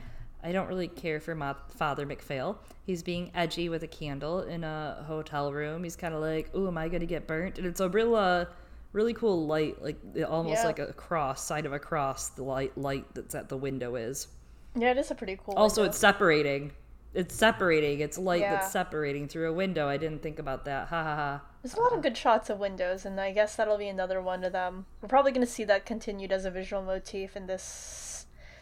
[0.43, 2.59] I don't really care for Mo- Father MacPhail.
[2.85, 5.83] He's being edgy with a candle in a hotel room.
[5.83, 8.45] He's kind of like, "Ooh, am I gonna get burnt?" And it's a real, uh,
[8.93, 9.97] really cool light, like
[10.27, 10.65] almost Yeah.
[10.65, 12.29] like a cross, side of a cross.
[12.29, 14.27] The light, light that's at the window is.
[14.75, 15.55] Yeah, it is a pretty cool.
[15.55, 15.89] Also, window.
[15.89, 16.71] it's separating.
[17.13, 17.99] It's separating.
[18.01, 18.51] It's light Yeah.
[18.55, 19.87] that's separating through a window.
[19.89, 20.87] I didn't think about that.
[20.89, 21.41] Ha ha ha.
[21.63, 24.43] There's a lot of good shots of windows, and I guess that'll be another one
[24.43, 24.85] of them.
[25.01, 27.63] We're probably going to see that continued as a visual motif in this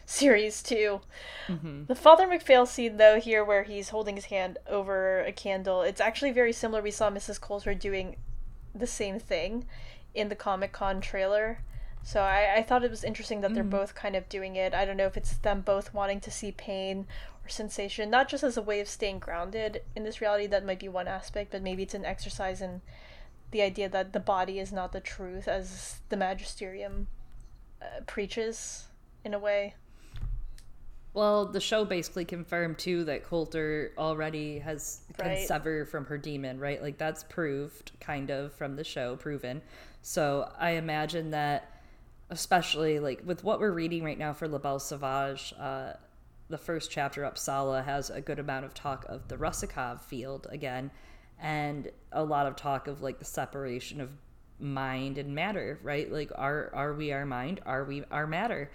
[0.08, 1.00] series too.
[1.86, 6.00] The Father MacPhail scene, though, here where he's holding his hand over a candle, it's
[6.00, 6.82] actually very similar.
[6.82, 7.40] We saw Mrs.
[7.40, 8.16] Coulter doing
[8.74, 9.66] the same thing
[10.14, 11.58] in the Comic Con trailer.
[12.02, 14.72] So I, I thought it was interesting that they're both kind of doing it.
[14.72, 17.06] I don't know if it's them both wanting to see pain
[17.44, 20.46] or sensation, not just as a way of staying grounded in this reality.
[20.46, 22.80] That might be one aspect, but maybe it's an exercise in
[23.50, 27.08] the idea that the body is not the truth, as the magisterium
[27.82, 28.88] uh, preaches,
[29.22, 29.74] in a way.
[31.18, 36.60] Well, the show basically confirmed too that Coulter already has can sever from her demon,
[36.60, 36.80] right?
[36.80, 39.60] Like that's proved, kind of, from the show, proven.
[40.00, 41.82] So I imagine that,
[42.30, 45.94] especially like with what we're reading right now for La Belle Sauvage, uh,
[46.50, 50.88] the first chapter, Uppsala, has a good amount of talk of the Rusakov field again,
[51.40, 54.10] and a lot of talk of like the separation of
[54.60, 56.12] mind and matter, right?
[56.12, 57.60] Like, are are we our mind?
[57.66, 58.70] Are we our matter?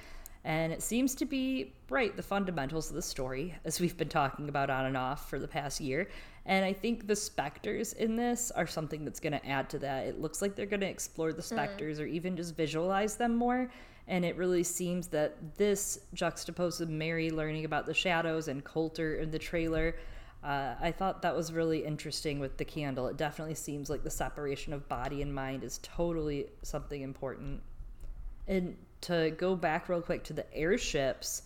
[0.46, 4.50] And it seems to be right the fundamentals of the story, as we've been talking
[4.50, 6.10] about on and off for the past year.
[6.46, 10.06] And I think the specters in this are something that's going to add to that.
[10.06, 13.72] It looks like they're going to explore the specters or even just visualize them more.
[14.10, 19.16] And it really seems that this juxtaposed with Mary learning about the shadows and Coulter
[19.16, 19.96] in the trailer.
[20.44, 23.08] Uh, I thought that was really interesting with the candle.
[23.08, 27.62] It definitely seems like the separation of body and mind is totally something important.
[28.46, 31.44] And to go back real quick to the airships,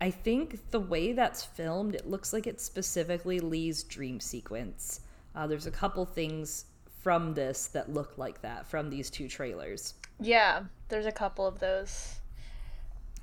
[0.00, 5.00] I think the way that's filmed, it looks like it's specifically Lee's dream sequence.
[5.34, 6.66] Uh, there's a couple things
[7.02, 9.94] from this that look like that from these two trailers.
[10.20, 12.16] Yeah, there's a couple of those.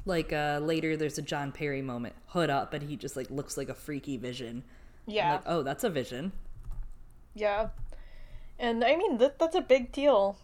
[0.05, 3.57] Like uh, later, there's a John Parry moment, hood up, and he just like looks
[3.57, 4.63] like a freaky vision.
[5.07, 6.31] Yeah, like, oh, that's a vision.
[7.35, 7.69] yeah.
[8.59, 10.37] And I mean, that, that's a big deal.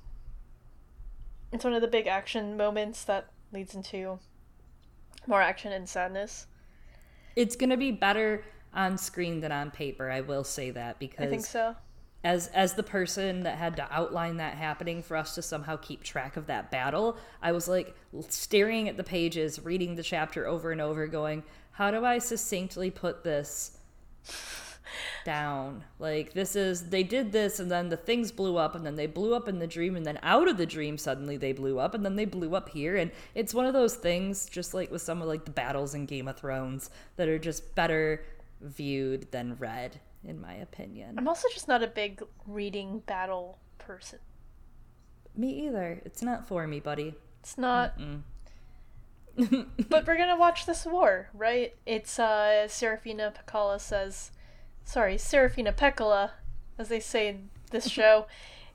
[1.52, 4.20] It's one of the big action moments that leads into
[5.26, 6.48] more action and sadness.
[7.36, 10.10] It's gonna be better on screen than on paper.
[10.10, 11.76] I will say that because I think so.
[12.24, 16.04] as as the person that had to outline that happening for us to somehow keep
[16.04, 17.96] track of that battle i was like
[18.28, 22.90] staring at the pages reading the chapter over and over going how do i succinctly
[22.90, 23.78] put this
[25.28, 28.96] down like this is they did this and then the things blew up and then
[28.96, 31.80] they blew up in the dream and then out of the dream suddenly they blew
[31.80, 34.90] up and then they blew up here and it's one of those things just like
[34.90, 38.24] with some of like the battles in game of thrones that are just better
[38.62, 44.20] viewed than read in my opinion I'm also just not a big reading battle person.
[45.36, 46.02] Me either.
[46.06, 47.16] It's not for me, buddy.
[47.40, 47.94] It's not.
[49.38, 51.76] but we're gonna watch this war, right?
[51.86, 54.32] It's uh Serafina Pekkala says,
[54.88, 56.32] sorry, Serafina Pekkala,
[56.80, 58.26] as they say in this show.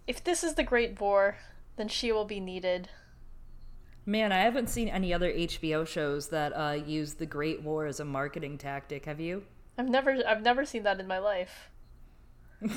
[0.07, 1.39] if this is the Great War,
[1.77, 2.89] then she will be needed.
[4.05, 8.01] Man, I haven't seen any other HBO shows that uh, use the Great War as
[8.01, 9.07] a marketing tactic.
[9.07, 9.45] Have you?
[9.79, 11.71] I've never, I've never seen that in my life.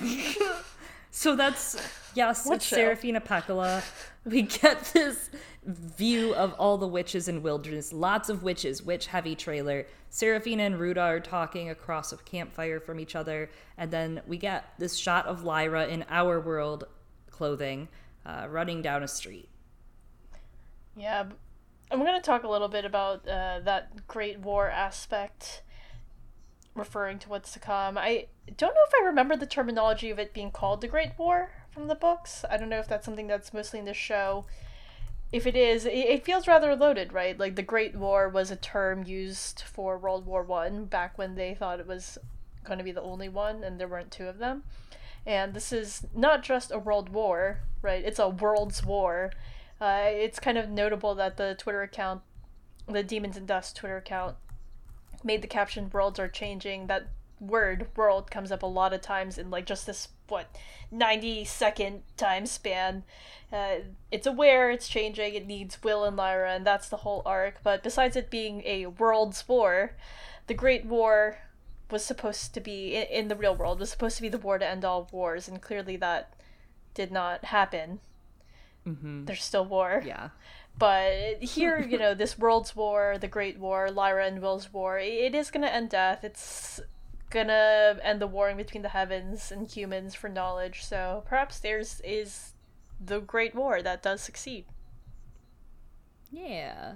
[1.16, 1.78] So that's
[2.14, 2.76] yes, What it's show?
[2.76, 3.84] Serafina Pekkala.
[4.26, 5.30] We get this
[5.64, 7.94] view of all the witches in wilderness.
[7.94, 9.86] Lots of witches, witch heavy trailer.
[10.10, 14.74] Serafina and Ruta are talking across a campfire from each other, and then we get
[14.78, 16.84] this shot of Lyra in our world
[17.32, 17.88] clothing,
[18.26, 19.48] uh, running down a street.
[20.98, 21.24] Yeah,
[21.92, 25.62] I'm going to talk a little bit about uh, that Great War aspect,
[26.76, 27.98] referring to what's to come.
[27.98, 31.52] I don't know if I remember the terminology of it being called the Great War
[31.72, 32.46] from the books.
[32.50, 34.46] I don't know if that's something that's mostly in the show.
[35.32, 37.38] If it is, it, it feels rather loaded, right?
[37.40, 41.56] Like the Great War was a term used for World War One back when they
[41.56, 42.18] thought it was
[42.64, 44.64] going to be the only one, and there weren't two of them.
[45.26, 48.04] And this is not just a world war, right?
[48.04, 49.32] It's a world's war
[49.80, 52.22] Uh, it's kind of notable that the Twitter account,
[52.88, 54.38] the Demons and Dust Twitter account,
[55.24, 57.08] made the caption "Worlds are changing." That
[57.40, 60.48] word "world" comes up a lot of times in like just this what
[60.92, 63.04] ninety second time span.
[63.52, 63.78] Uh,
[64.12, 65.36] it's aware it's changing.
[65.36, 67.60] It needs Will and Lyra, and that's the whole arc.
[67.64, 69.94] But besides it being a world's war,
[70.48, 71.38] the Great War
[71.92, 74.58] was supposed to be in, in the real world was supposed to be the war
[74.58, 76.34] to end all wars, and clearly that
[76.94, 78.00] did not happen.
[78.88, 79.26] Mm-hmm.
[79.26, 80.04] There's still war.
[80.06, 80.30] Yeah.
[80.78, 85.36] But here, you know, this world's war, the Great War, Lyra and Will's war, it
[85.36, 86.24] is gonna end death.
[86.24, 86.82] It's
[87.30, 90.84] gonna end the warring between the heavens and humans for knowledge.
[90.84, 92.54] So perhaps there's is
[93.04, 94.66] the Great War that does succeed.
[96.32, 96.96] Yeah.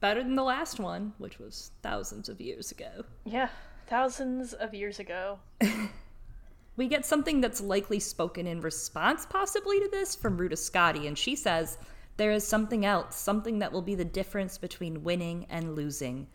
[0.00, 3.04] Better than the last one, which was thousands of years ago.
[3.24, 3.48] Yeah,
[3.86, 5.38] thousands of years ago.
[6.76, 11.18] we get something that's likely spoken in response, possibly, to this from Ruta Skadi, and
[11.18, 11.76] she says,
[12.16, 16.26] There is something else, something that will be the difference between winning and losing.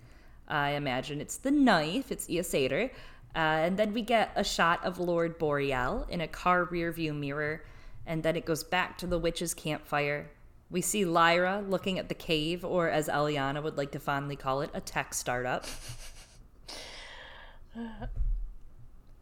[0.47, 2.89] I imagine it's the knife, it's Eosator.
[3.35, 7.65] Uh, and then we get a shot of Lord Boreal in a car rearview mirror,
[8.05, 10.31] and then it goes back to the witch's campfire.
[10.71, 14.61] We see Lyra looking at the cave, or as Eliana would like to fondly call
[14.61, 15.65] it, a tech startup.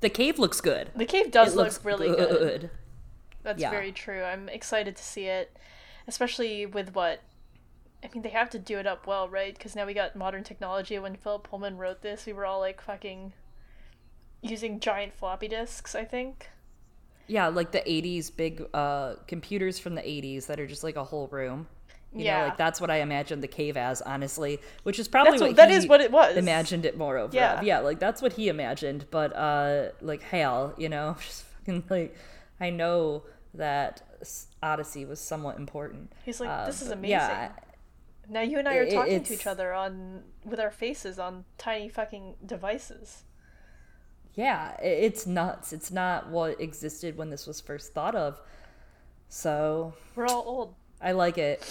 [0.02, 0.92] the cave looks good.
[0.96, 2.30] The cave does It look really good.
[2.30, 2.70] good.
[3.42, 3.72] That's Yeah.
[3.72, 4.24] very true.
[4.24, 5.58] I'm excited to see it,
[6.08, 7.22] especially with what.
[8.04, 9.54] I mean, they have to do it up well, right?
[9.58, 11.00] Because now we got modern technology.
[11.00, 13.32] When Philip Pullman wrote this, we were all like fucking
[14.42, 16.50] using giant floppy disks, I think.
[17.28, 21.04] Yeah, like the 80s big uh, computers from the 80s that are just like a
[21.06, 21.68] whole room.
[22.14, 22.40] You Yeah.
[22.42, 25.50] know, like that's what I imagined the cave as, honestly, which is probably That's what
[25.52, 26.36] what, that he is what it was.
[26.36, 27.34] imagined it more over.
[27.34, 27.60] Yeah.
[27.60, 27.64] of.
[27.64, 29.06] yeah, like that's what he imagined.
[29.10, 32.16] But uh, like hell, you know, just fucking like
[32.60, 34.02] I know that
[34.62, 36.12] Odyssey was somewhat important.
[36.26, 37.10] He's like, Uh, this is amazing.
[37.12, 37.52] Yeah,
[38.30, 41.46] Now you and I are It- talking to each other on with our faces on
[41.58, 43.24] tiny fucking devices.
[44.36, 45.74] yeah, it's nuts.
[45.74, 48.42] It's not what existed when this was first thought of.
[49.30, 50.76] So We're all old.
[51.02, 51.62] I like it.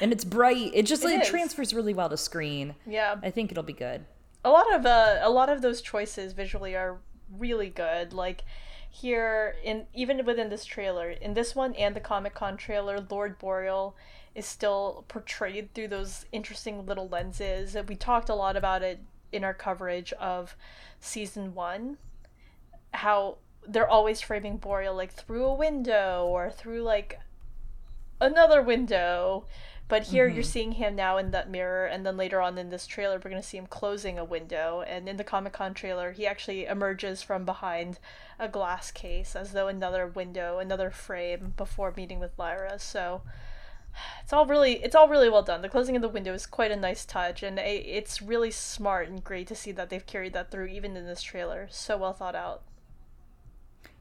[0.00, 0.70] And it's bright.
[0.74, 1.28] It just It it, is.
[1.28, 2.74] transfers really well to screen.
[2.86, 3.16] Yeah.
[3.22, 4.04] I think it'll be good.
[4.44, 6.98] a lot of uh, a lot of those choices visually are
[7.30, 8.12] really good.
[8.12, 8.42] Like
[8.94, 13.38] here in even within this trailer, in this one and the Comic Con trailer, Lord
[13.38, 13.96] Boreal
[14.34, 17.74] is still portrayed through those interesting little lenses.
[17.88, 19.00] We talked a lot about it
[19.32, 20.56] in our coverage of
[21.00, 21.96] season one.
[22.92, 27.18] How they're always framing Boreal like through a window or through like
[28.20, 29.46] another window.
[29.92, 30.50] But here you're mm-hmm.
[30.50, 33.42] seeing him now in that mirror, and then later on in this trailer, we're going
[33.42, 34.82] to see him closing a window.
[34.86, 37.98] And in the Comic Con trailer, he actually emerges from behind
[38.38, 42.78] a glass case as though another window, another frame before meeting with Lyra.
[42.78, 43.20] So
[44.22, 45.60] it's all really it's all really well done.
[45.60, 49.22] The closing of the window is quite a nice touch, and it's really smart and
[49.22, 51.68] great to see that they've carried that through even in this trailer.
[51.70, 52.62] So well thought out.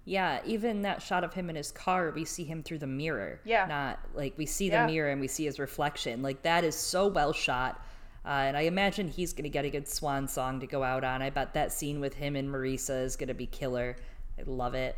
[0.03, 3.39] Yeah, even that shot of him in his car, we see him through the mirror.
[3.45, 3.65] Yeah.
[3.67, 4.85] Not like we see Yeah.
[4.85, 6.21] the mirror and we see his reflection.
[6.21, 7.85] Like that is so well shot.
[8.25, 11.03] Uh, and I imagine he's going to get a good swan song to go out
[11.03, 11.21] on.
[11.21, 13.95] I bet that scene with him and Marisa is going to be killer.
[14.39, 14.95] I love it.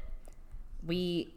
[0.85, 1.33] We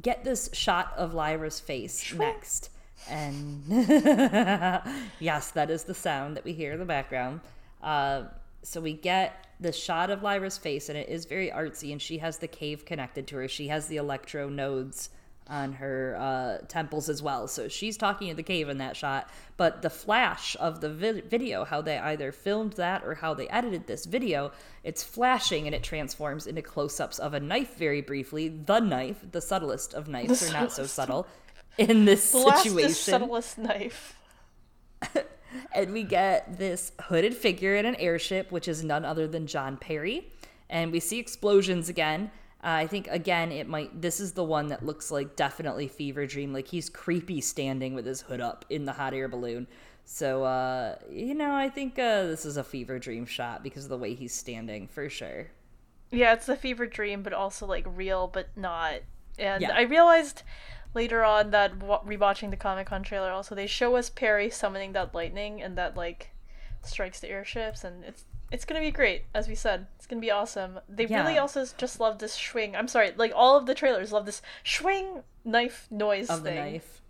[0.00, 2.70] get this shot of Lyra's face next.
[3.08, 3.62] And
[5.20, 7.40] yes, that is the sound that we hear in the background.
[7.82, 8.24] Uh,
[8.62, 12.18] so we get the shot of Lyra's face, and it is very artsy, and she
[12.18, 13.48] has the cave connected to her.
[13.48, 15.10] She has the electro nodes
[15.48, 17.48] on her uh, temples as well.
[17.48, 19.28] So she's talking in the cave in that shot.
[19.56, 23.48] But the flash of the vi- video, how they either filmed that or how they
[23.48, 24.52] edited this video,
[24.84, 28.48] it's flashing and it transforms into close ups of a knife very briefly.
[28.48, 31.26] The knife, the subtlest of knives, The are not so subtle
[31.76, 34.16] in this The situation is subtlest knife.
[35.72, 39.76] and we get this hooded figure in an airship, which is none other than John
[39.76, 40.28] Parry.
[40.70, 42.30] And we see explosions again.
[42.64, 44.00] Uh, I think again it might.
[44.00, 46.52] This is the one that looks like definitely fever dream.
[46.52, 49.66] Like he's creepy standing with his hood up in the hot air balloon.
[50.04, 53.90] So uh, you know, I think uh, this is a fever dream shot because of
[53.90, 55.48] the way he's standing for sure.
[56.10, 58.96] Yeah, it's a fever dream, but also like real, but not.
[59.38, 59.72] And Yeah.
[59.74, 60.42] I realized
[60.94, 65.14] later on that rewatching the Comic Con trailer, also they show us Parry summoning that
[65.14, 66.30] lightning, and that like
[66.82, 69.24] strikes the airships, and it's it's gonna be great.
[69.34, 70.78] As we said, it's gonna be awesome.
[70.88, 72.76] They really also just love this swing.
[72.76, 76.54] I'm sorry, like all of the trailers love this swing knife noise of thing.
[76.54, 77.00] the knife.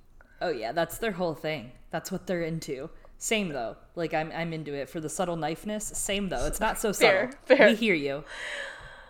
[0.41, 1.72] Oh yeah, that's their whole thing.
[1.91, 2.91] That's what they're into.
[3.18, 3.76] Same though.
[3.95, 5.83] Like I'm I'm into it for the subtle knifeness.
[5.95, 6.47] Same though.
[6.47, 7.57] It's not so Fair, subtle.
[7.57, 7.68] fair.
[7.68, 8.24] We hear you.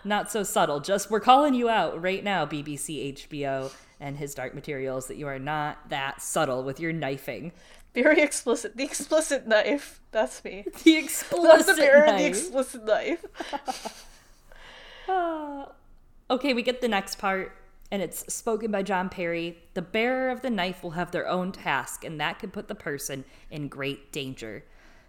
[0.05, 0.81] Not so subtle.
[0.81, 5.28] Just we're calling you out right now, BBC, HBO, and his dark materials that you
[5.28, 7.53] are not that subtle with your knifing.
[7.94, 8.76] Very explicit.
[8.76, 10.00] The explicit knife.
[10.11, 10.66] That's me.
[10.84, 12.18] The explicit the mirror, knife.
[12.18, 13.24] the explicit knife.
[16.30, 17.57] okay, we get the next part,
[17.90, 19.59] and it's spoken by John Parry.
[19.74, 22.74] The bearer of the knife will have their own task, and that could put the
[22.74, 24.64] person in great danger.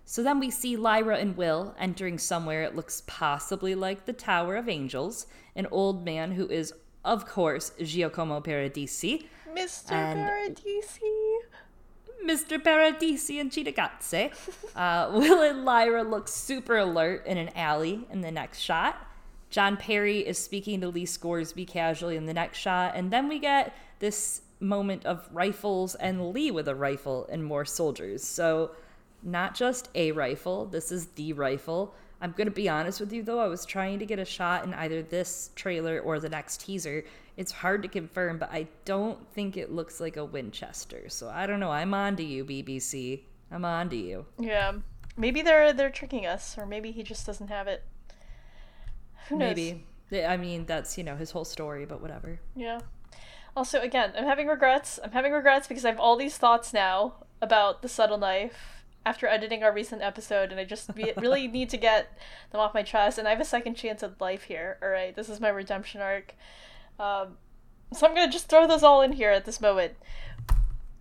[0.06, 4.58] So then we see Lyra and Will entering somewhere it looks possibly like the Tower
[4.58, 5.26] of Angels,
[5.56, 6.74] an old man who is,
[7.04, 9.26] of course, Giacomo Paradisi.
[9.54, 9.92] Mr.
[9.92, 11.38] And- Paradisi.
[12.26, 12.58] Mr.
[12.58, 14.32] Paradisi and Cittàgazze.
[14.76, 18.96] Uh, Will and Lyra look super alert in an alley in the next shot.
[19.50, 23.38] John Parry is speaking to Lee Scoresby casually in the next shot, and then we
[23.40, 28.24] get this moment of rifles and Lee with a rifle and more soldiers.
[28.24, 28.72] So,
[29.22, 31.94] not just a rifle, this is the rifle.
[32.24, 34.64] I'm going to be honest with you though, I was trying to get a shot
[34.64, 37.04] in either this trailer or the next teaser.
[37.36, 41.10] It's hard to confirm, but I don't think it looks like a Winchester.
[41.10, 41.70] So I don't know.
[41.70, 43.24] I'm on to you, BBC.
[43.52, 44.26] I'm on to you.
[44.40, 44.72] Yeah.
[45.18, 47.84] Maybe they're they're tricking us, or maybe he just doesn't have it.
[49.28, 49.58] Who knows?
[49.58, 49.84] Maybe.
[50.26, 52.40] I mean, that's, you know, his whole story, but whatever.
[52.56, 52.80] Yeah.
[53.56, 54.98] Also, again, I'm having regrets.
[55.04, 59.28] I'm having regrets because I have all these thoughts now about the subtle knife after
[59.28, 62.18] editing our recent episode, and I just be- really need to get
[62.52, 63.18] them off my chest.
[63.18, 64.78] And I have a second chance at life here.
[64.82, 66.36] All right, this is my redemption arc.
[67.00, 67.38] Um,
[67.94, 69.94] so I'm gonna just throw those all in here at this moment,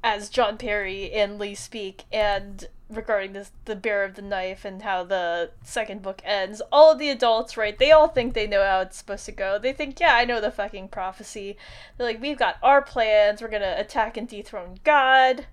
[0.03, 4.83] as John Parry and Lee speak, and regarding this the bearer of the knife and
[4.83, 6.61] how the second book ends.
[6.71, 7.79] All of the adults, right?
[7.79, 9.59] They all think they know how it's supposed to go.
[9.59, 11.57] They think, yeah, I know the fucking prophecy.
[11.97, 13.41] They're like, we've got our plans.
[13.41, 15.47] We're gonna attack and dethrone God.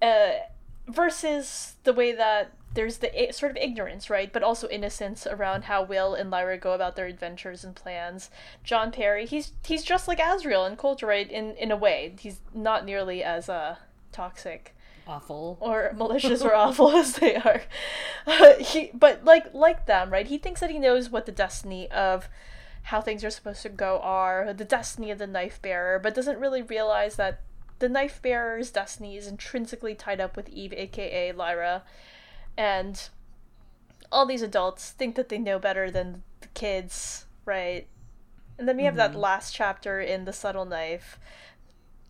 [0.00, 0.32] Uh,
[0.86, 5.82] versus the way that there's the sort of ignorance, right, but also innocence around how
[5.82, 8.30] Will and Lyra go about their adventures and plans.
[8.64, 12.14] John Parry, he's he's just like Asriel and Coulter, right, in in a way.
[12.18, 13.76] He's not nearly as uh
[14.12, 14.74] toxic
[15.06, 15.56] Awful.
[15.60, 17.62] or malicious or awful as they are.
[18.26, 20.26] Uh, he, but like like them, right?
[20.26, 22.28] He thinks that he knows what the destiny of
[22.84, 26.38] how things are supposed to go are, the destiny of the knife bearer, but doesn't
[26.38, 27.40] really realize that
[27.84, 31.82] the knife bearer's destiny is intrinsically tied up with Eve, aka Lyra,
[32.56, 33.10] and
[34.10, 37.86] all these adults think that they know better than the kids, right?
[38.56, 39.20] And then we have that mm-hmm.
[39.20, 41.18] last chapter in the subtle knife.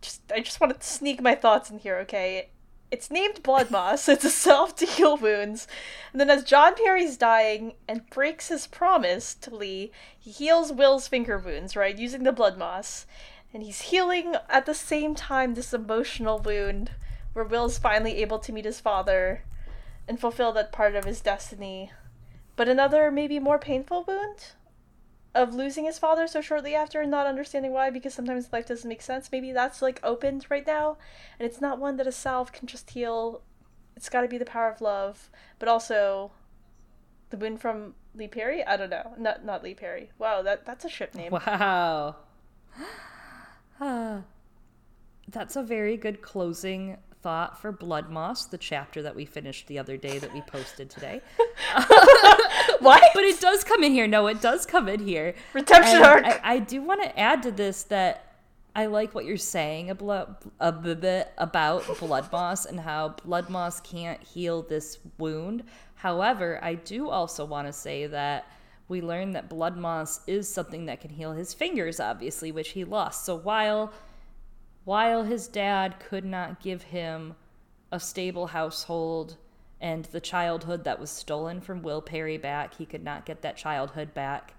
[0.00, 2.50] Just I just want to sneak my thoughts in here, okay?
[2.92, 4.08] It's named Blood Moss.
[4.14, 5.66] It's a self to heal wounds.
[6.12, 11.08] And then as John Parry's dying and breaks his promise to Lee, he heals Will's
[11.08, 11.98] finger wounds, right?
[11.98, 13.06] Using the blood moss.
[13.54, 16.90] And he's healing at the same time this emotional wound
[17.32, 19.44] where Will's finally able to meet his father
[20.08, 21.92] and fulfill that part of his destiny.
[22.56, 24.52] But another, maybe more painful wound
[25.34, 28.88] of losing his father so shortly after and not understanding why because sometimes life doesn't
[28.88, 29.30] make sense.
[29.32, 30.96] Maybe that's like opened right now,
[31.38, 33.42] and it's not one that a salve can just heal.
[33.96, 36.32] It's got to be the power of love, but also
[37.30, 38.64] the wound from Lee Parry.
[38.64, 40.10] I don't know, not not Lee Parry.
[40.18, 41.32] Wow, that that's a ship name.
[41.32, 42.16] Wow.
[43.80, 49.78] That's a very good closing thought for Blood Moss, the chapter that we finished the
[49.78, 51.20] other day that we posted today.
[52.80, 53.02] What?
[53.14, 54.06] But it does come in here.
[54.06, 55.34] No, it does come in here.
[55.52, 56.24] Redemption And arc.
[56.24, 58.34] I, I do want to add to this that
[58.76, 63.80] I like what you're saying about, a bit about blood moss and how blood moss
[63.80, 65.62] can't heal this wound.
[65.94, 68.46] However, I do also want to say that
[68.88, 72.84] we learn that blood moss is something that can heal his fingers, obviously, which he
[72.84, 73.24] lost.
[73.24, 73.92] So while
[74.84, 77.36] while his dad could not give him
[77.90, 79.36] a stable household
[79.80, 83.56] and the childhood that was stolen from Will Parry back, he could not get that
[83.56, 84.54] childhood back.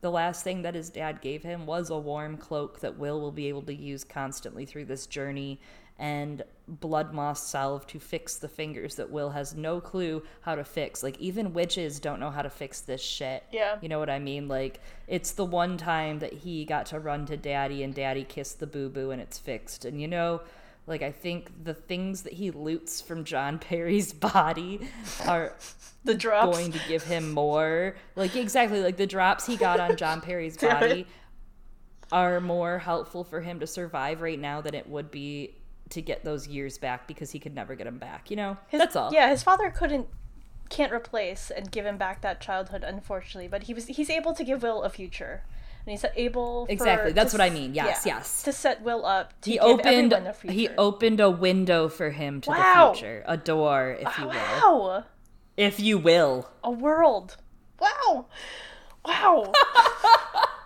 [0.00, 3.30] The last thing that his dad gave him was a warm cloak that Will will
[3.30, 5.60] be able to use constantly through this journey
[6.02, 10.64] and blood moss salve to fix the fingers that Will has no clue how to
[10.64, 11.00] fix.
[11.04, 13.44] Like even witches don't know how to fix this shit.
[13.52, 13.76] Yeah.
[13.80, 14.48] You know what I mean?
[14.48, 18.58] Like it's the one time that he got to run to daddy and daddy kissed
[18.58, 19.84] the boo boo and it's fixed.
[19.84, 20.40] And you know,
[20.88, 24.80] like I think the things that he loots from John Parry's body
[25.26, 25.54] are
[26.04, 26.56] The drops.
[26.56, 27.94] going to give him more.
[28.16, 31.06] Like exactly like the drops he got on John Parry's body
[32.10, 35.54] are more helpful for him to survive right now than it would be
[35.92, 38.56] to get those years back because he could never get them back, you know?
[38.68, 39.12] His- That's all.
[39.12, 40.08] Yeah, his father couldn't
[40.68, 43.46] can't replace and give him back that childhood, unfortunately.
[43.48, 45.42] But he was he's able to give Will a future,
[45.84, 47.74] and he's able for- Exactly, that's to I mean.
[47.74, 48.42] Yes, yeah, yes.
[48.44, 49.38] to set Will up.
[49.42, 52.88] To He opened a he opened a window for him to Wow.
[52.92, 53.22] the future.
[53.26, 54.32] A door, if you will.
[54.32, 55.04] wow,
[55.58, 56.48] If you will.
[56.64, 57.36] a world.
[57.78, 58.26] Wow,
[59.04, 59.52] wow.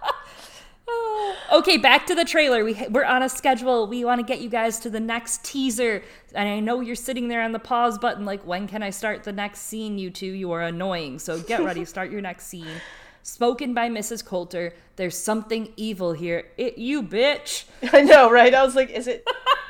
[1.53, 2.64] okay, back to the trailer.
[2.64, 3.87] We we're on a schedule.
[3.87, 6.03] We want to get you guys to the next teaser,
[6.34, 9.24] and I know you're sitting there on the pause button, like, when can I start
[9.24, 9.99] the next scene?
[9.99, 11.18] You two, you are annoying.
[11.18, 12.80] So get ready, start your next scene.
[13.22, 14.24] Spoken by Mrs.
[14.24, 14.72] Coulter.
[14.95, 16.47] There's something evil here.
[16.57, 17.64] It you, bitch.
[17.93, 18.55] I know, right?
[18.55, 19.26] I was like, is it?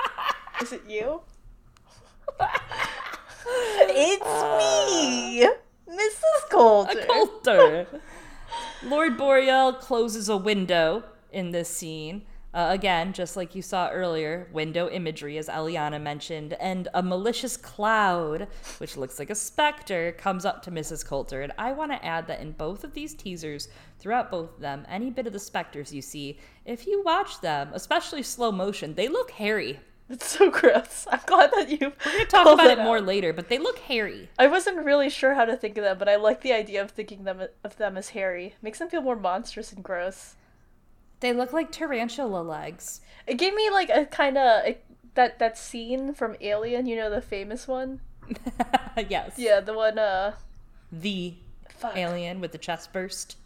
[0.60, 1.22] is it you?
[3.88, 4.24] it's
[4.58, 5.48] me,
[5.88, 6.50] Mrs.
[6.50, 7.06] Coulter.
[7.06, 7.86] Coulter.
[8.82, 12.22] Lord Boreal closes a window in this scene.
[12.54, 17.54] Uh, again, just like you saw earlier, window imagery, as Eliana mentioned, and a malicious
[17.54, 21.04] cloud, which looks like a specter, comes up to Mrs.
[21.04, 21.42] Coulter.
[21.42, 23.68] And I want to add that in both of these teasers,
[23.98, 27.68] throughout both of them, any bit of the specters you see, if you watch them,
[27.74, 29.80] especially slow motion, they look hairy.
[30.08, 31.06] It's so gross.
[31.10, 31.78] I'm glad that you.
[32.04, 34.28] We're gonna talk about it more later, but they look hairy.
[34.38, 36.92] I wasn't really sure how to think of them, but I like the idea of
[36.92, 38.54] thinking them of them as hairy.
[38.62, 40.36] Makes them feel more monstrous and gross.
[41.20, 43.00] They look like tarantula legs.
[43.26, 44.76] It gave me like a kind of
[45.14, 46.86] that that scene from Alien.
[46.86, 48.00] You know the famous one.
[49.08, 49.34] yes.
[49.36, 49.98] Yeah, the one.
[49.98, 50.34] uh
[50.92, 51.34] The
[51.68, 51.96] Fuck.
[51.96, 53.36] alien with the chest burst.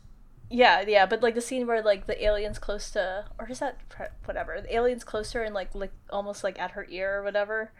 [0.51, 3.79] Yeah, yeah, but like the scene where like the alien's close to, or is that
[4.25, 4.61] whatever?
[4.61, 7.71] The alien's closer and like like almost like at her ear or whatever.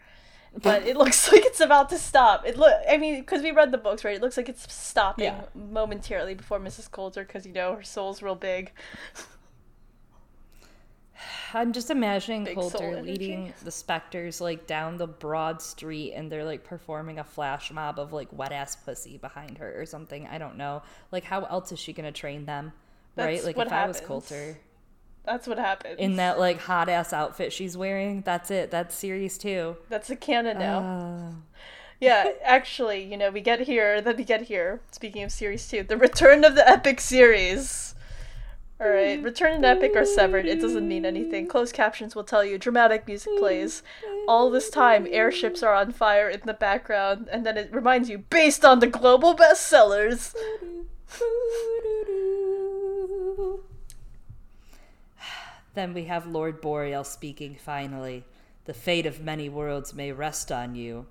[0.61, 2.45] But it looks like it's about to stop.
[2.45, 4.15] It look, I mean, because we read the books, right?
[4.15, 5.43] It looks like it's stopping yeah.
[5.53, 6.89] momentarily before Mrs.
[6.89, 8.71] Coulter, because you know her soul's real big.
[11.53, 16.45] I'm just imagining Big Coulter leading the specters like down the broad street and they're
[16.45, 20.27] like performing a flash mob of like wet ass pussy behind her or something.
[20.27, 20.83] I don't know.
[21.11, 22.73] Like how else is she gonna train them?
[23.15, 23.43] That's right?
[23.43, 23.97] Like if happens.
[23.97, 24.57] I was Coulter.
[25.25, 25.97] That's what happens.
[25.99, 28.21] In that like hot ass outfit she's wearing.
[28.21, 28.71] That's it.
[28.71, 29.77] That's series two.
[29.89, 30.79] That's a canon now.
[30.79, 31.31] Uh...
[32.01, 34.81] Yeah, actually, you know, we get here, then we get here.
[34.91, 37.93] Speaking of series two, the return of the epic series.
[38.81, 40.47] Alright, return and epic are severed.
[40.47, 41.45] It doesn't mean anything.
[41.45, 43.83] Closed captions will tell you dramatic music plays.
[44.27, 48.17] All this time, airships are on fire in the background, and then it reminds you
[48.17, 50.33] based on the global bestsellers.
[55.75, 58.25] then we have Lord Boreal speaking finally.
[58.65, 61.05] The fate of many worlds may rest on you.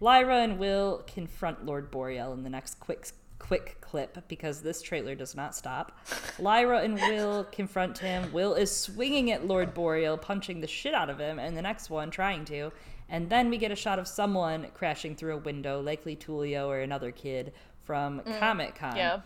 [0.00, 3.06] Lyra and Will confront Lord Boreal in the next quick
[3.38, 5.92] quick clip because this trailer does not stop.
[6.38, 8.32] Lyra and Will confront him.
[8.32, 11.90] Will is swinging at Lord Boreal, punching the shit out of him, and the next
[11.90, 12.72] one trying to.
[13.08, 16.80] And then we get a shot of someone crashing through a window, likely Tullio or
[16.80, 17.52] another kid
[17.84, 18.96] from mm, Comic Con.
[18.96, 19.20] Yeah.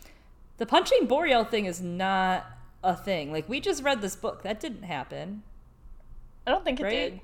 [0.58, 2.46] The punching Boreal thing is not
[2.84, 3.32] a thing.
[3.32, 4.42] Like, we just read this book.
[4.42, 5.42] That didn't happen.
[6.46, 6.92] I don't think it right?
[6.92, 7.20] did.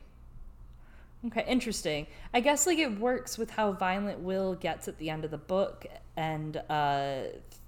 [1.27, 2.07] Okay, interesting.
[2.33, 5.39] I guess like it works with how violent Will gets at the end of the
[5.39, 7.23] book and uh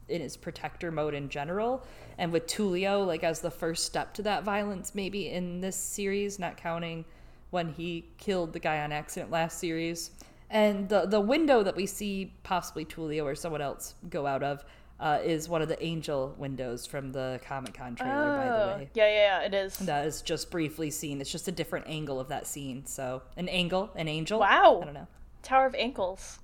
[0.09, 1.87] in his protector mode in general
[2.19, 6.39] and with Tullio like as the first step to that violence maybe in this series
[6.39, 7.05] not counting
[7.51, 10.11] when he killed the guy on accident last series
[10.51, 14.65] and the the window that we see possibly Tullio or someone else go out of
[15.01, 18.51] uh, is one of the angel windows from the Comic Con trailer, oh, by the
[18.53, 18.91] oh, way.
[18.93, 19.77] Yeah, yeah, yeah, it is.
[19.79, 21.23] That is just briefly seen.
[21.23, 22.85] It's just a different angle of that scene.
[22.85, 24.41] So, an angle, an angel.
[24.41, 24.81] Wow.
[24.83, 25.09] I don't know.
[25.43, 26.39] Tower of Ankles.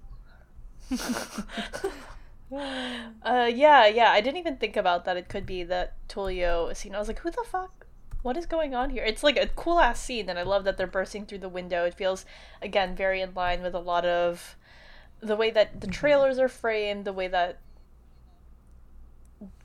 [0.91, 1.91] uh,
[2.51, 4.11] yeah, yeah.
[4.11, 5.19] I didn't even think about that.
[5.19, 6.95] It could be that Tullio scene.
[6.95, 7.87] I was like, who the fuck?
[8.23, 9.05] What is going on here?
[9.05, 11.85] It's like a cool ass scene, and I love that they're bursting through the window.
[11.85, 12.25] It feels,
[12.63, 14.57] again, very in line with a lot of
[15.21, 15.93] the way that the mm-hmm.
[15.93, 17.59] trailers are framed, the way that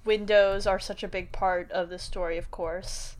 [0.05, 3.15] windows are such a big part of the story, of course.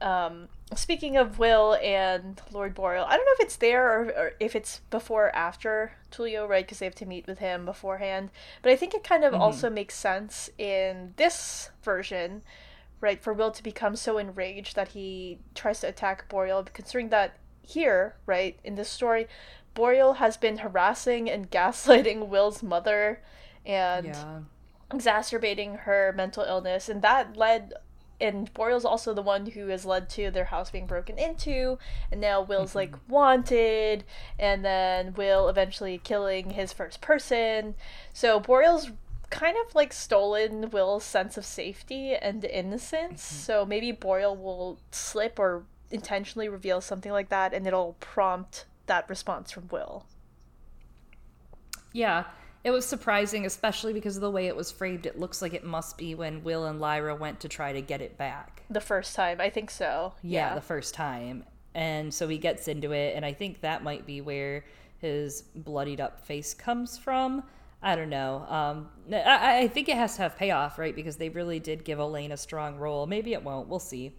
[0.00, 4.32] Um, speaking of Will and Lord Boreal, I don't know if it's there or, or
[4.40, 6.64] if it's before or after Tullio, right?
[6.64, 8.30] Because they have to meet with him beforehand.
[8.62, 9.42] But I think it kind of mm-hmm.
[9.42, 12.42] also makes sense in this version,
[13.00, 13.22] right?
[13.22, 18.16] For Will to become so enraged that he tries to attack Boreal, considering that here,
[18.26, 19.28] right, in this story,
[19.74, 23.22] Boreal has been harassing and gaslighting Will's mother
[23.64, 24.40] and yeah
[24.92, 27.72] exacerbating her mental illness, and that led.
[28.20, 31.78] And Boreal's also the one who has led to their house being broken into,
[32.12, 32.78] and now Will's mm-hmm.
[32.78, 34.04] like wanted,
[34.38, 37.74] and then Will eventually killing his first person.
[38.12, 38.92] So Boreal's
[39.30, 43.26] kind of like stolen Will's sense of safety and innocence.
[43.26, 43.36] Mm-hmm.
[43.38, 49.08] So maybe Boreal will slip or intentionally reveal something like that, and it'll prompt that
[49.08, 50.06] response from Will.
[51.92, 52.24] Yeah,
[52.64, 55.06] it was surprising, especially because of the way it was framed.
[55.06, 58.00] It looks like it must be when Will and Lyra went to try to get
[58.00, 58.62] it back.
[58.70, 60.14] The first time, I think so.
[60.22, 61.44] Yeah, yeah, the first time.
[61.74, 64.64] And so he gets into it, and I think that might be where
[64.98, 67.42] his bloodied up face comes from.
[67.82, 68.46] I don't know.
[68.48, 70.94] Um, I, I think it has to have payoff, right?
[70.94, 73.06] Because they really did give Elaine a strong role.
[73.06, 73.68] Maybe it won't.
[73.68, 74.14] We'll see.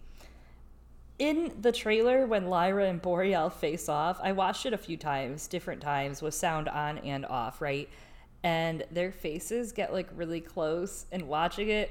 [1.18, 5.46] In the trailer, when Lyra and Boreal face off, I watched it a few times,
[5.46, 7.88] different times, with sound on and off, right?
[8.44, 11.90] And their faces get like really close, and watching it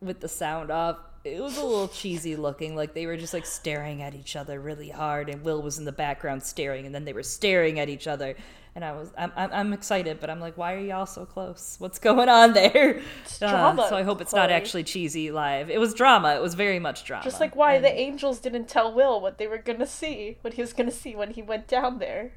[0.00, 2.74] with the sound off, it was a little cheesy looking.
[2.74, 5.84] Like they were just like staring at each other really hard, and Will was in
[5.84, 8.36] the background staring, and then they were staring at each other
[8.74, 11.76] and I was I'm, I'm, excited, but I'm like, why are y'all so close?
[11.78, 13.02] What's going on there?
[13.40, 14.42] Uh, so I hope it's Chloe.
[14.42, 15.68] not actually cheesy live.
[15.68, 16.34] It was drama.
[16.34, 17.22] It was very much drama.
[17.22, 17.84] Just like why and...
[17.84, 21.14] the angels didn't tell Will what they were gonna see, what he was gonna see
[21.14, 22.32] when he went down there.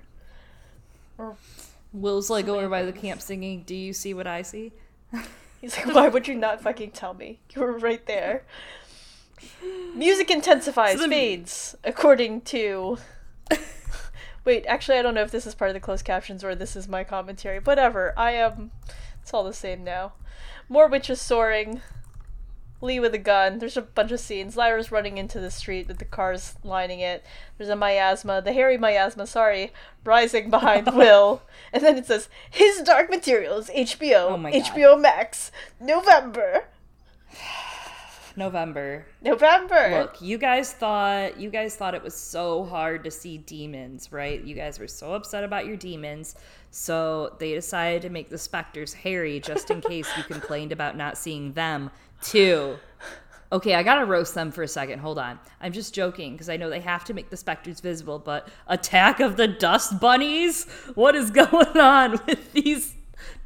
[1.17, 1.37] Or
[1.95, 4.73] Will's like over by the camp singing, "Do you see what I see?"
[5.61, 7.39] He's like, "Why would you not fucking tell me?
[7.51, 8.43] You were right there."
[9.95, 11.09] Music intensifies, so the...
[11.09, 12.97] fades according to
[14.45, 16.75] Wait, actually, I don't know if this is part of the closed captions or this
[16.75, 17.59] is my commentary.
[17.59, 18.13] Whatever.
[18.17, 18.51] I am.
[18.51, 18.71] Um,
[19.21, 20.13] it's all the same now.
[20.69, 21.81] More witches soaring.
[22.81, 23.59] Lee with a gun.
[23.59, 24.57] There's a bunch of scenes.
[24.57, 27.23] Lyra's running into the street with the cars lining it.
[27.57, 29.71] There's a miasma, the hairy miasma, sorry,
[30.03, 31.41] rising behind Will.
[31.71, 36.65] And then it says, His Dark Materials, HBO, oh my HBO Max, November.
[38.37, 39.05] November.
[39.21, 39.89] November.
[39.91, 44.43] Look, you guys thought you guys thought it was so hard to see demons, right?
[44.43, 46.35] You guys were so upset about your demons.
[46.69, 51.17] So they decided to make the specters hairy just in case you complained about not
[51.17, 51.89] seeing them
[52.25, 52.77] too.
[53.51, 54.99] Okay, I gotta roast them for a second.
[54.99, 55.39] Hold on.
[55.61, 59.19] I'm just joking because I know they have to make the specters visible, but Attack
[59.19, 60.65] of the Dust Bunnies?
[60.95, 62.95] What is going on with these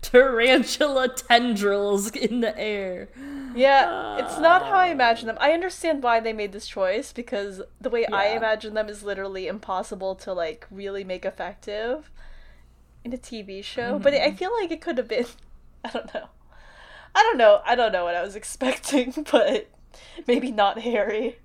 [0.02, 3.10] tarantula tendrils in the air.
[3.56, 5.38] Yeah, it's not how I imagine them.
[5.40, 8.16] I understand why they made this choice because the way yeah.
[8.16, 12.12] I imagine them is literally impossible to like really make effective
[13.04, 13.94] in a TV show.
[13.94, 14.04] Mm-hmm.
[14.04, 15.26] But I feel like it could have been.
[15.84, 16.30] I don't know.
[17.16, 17.62] I don't know.
[17.66, 19.70] I don't know what I was expecting, but
[20.28, 21.40] maybe not Harry.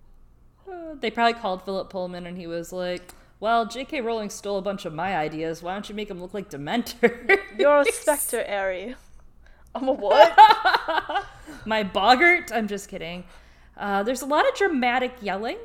[0.71, 4.01] Uh, they probably called Philip Pullman and he was like, well, J.K.
[4.01, 5.63] Rowling stole a bunch of my ideas.
[5.63, 7.39] Why don't you make them look like Dementor?
[7.59, 8.95] You're a Spectre, Ari.
[9.75, 11.27] I'm a what?
[11.67, 12.53] my Boggart?
[12.53, 13.25] I'm just kidding.
[13.77, 15.59] Uh, there's a lot of dramatic yelling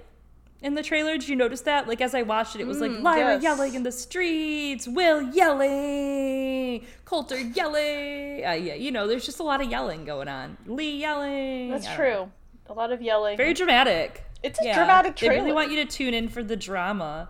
[0.62, 1.18] in the trailer.
[1.18, 1.88] Did you notice that?
[1.88, 3.44] Like as I watched it, it was like mm, Lyra yes.
[3.44, 8.46] yelling in the streets, Will yelling, Coulter yelling.
[8.46, 10.58] Uh, yeah, you know, there's just a lot of yelling going on.
[10.66, 11.72] Lee yelling.
[11.72, 12.10] That's true.
[12.10, 12.32] Know.
[12.68, 13.38] A lot of yelling.
[13.38, 14.24] Very dramatic.
[14.44, 14.76] It's a yeah.
[14.76, 15.36] dramatic trailer.
[15.36, 17.30] They really want you to tune in for the drama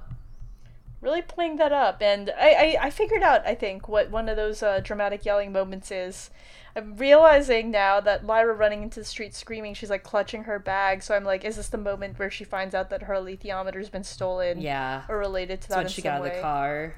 [1.02, 4.36] really playing that up and I, I, I figured out i think what one of
[4.36, 6.30] those uh, dramatic yelling moments is
[6.76, 11.02] i'm realizing now that lyra running into the street screaming she's like clutching her bag.
[11.04, 14.04] So i'm like is this the moment where she finds out that her alethiometer's been
[14.04, 15.04] stolen yeah.
[15.10, 16.30] or related to that So when she got way?
[16.30, 16.96] in the car.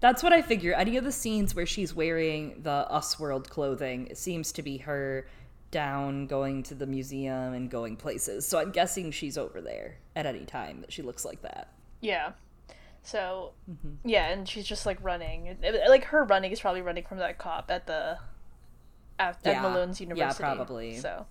[0.00, 0.74] That's what i figure.
[0.74, 4.78] Any of the scenes where she's wearing the us world clothing it seems to be
[4.78, 5.26] her
[5.70, 8.46] down going to the museum and going places.
[8.46, 11.72] So i'm guessing she's over there at any time that she looks like that.
[12.00, 12.32] Yeah.
[13.02, 14.08] So mm-hmm.
[14.08, 15.56] yeah, and she's just like running.
[15.88, 18.18] Like her running is probably running from that cop at the
[19.18, 19.52] at, yeah.
[19.52, 20.42] at Malone's university.
[20.42, 20.98] Yeah, probably.
[20.98, 21.26] So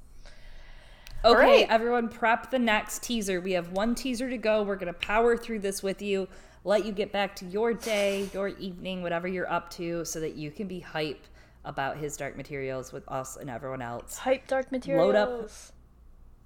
[1.26, 1.68] Okay, right.
[1.70, 3.42] everyone, prep the next teaser.
[3.42, 4.62] We have one teaser to go.
[4.62, 6.28] We're going to power through this with you,
[6.64, 10.36] let you get back to your day, your evening, whatever you're up to, so that
[10.36, 11.26] you can be hype
[11.64, 14.18] about his Dark Materials with us and everyone else.
[14.18, 15.04] Hype Dark Materials.
[15.04, 15.50] Load up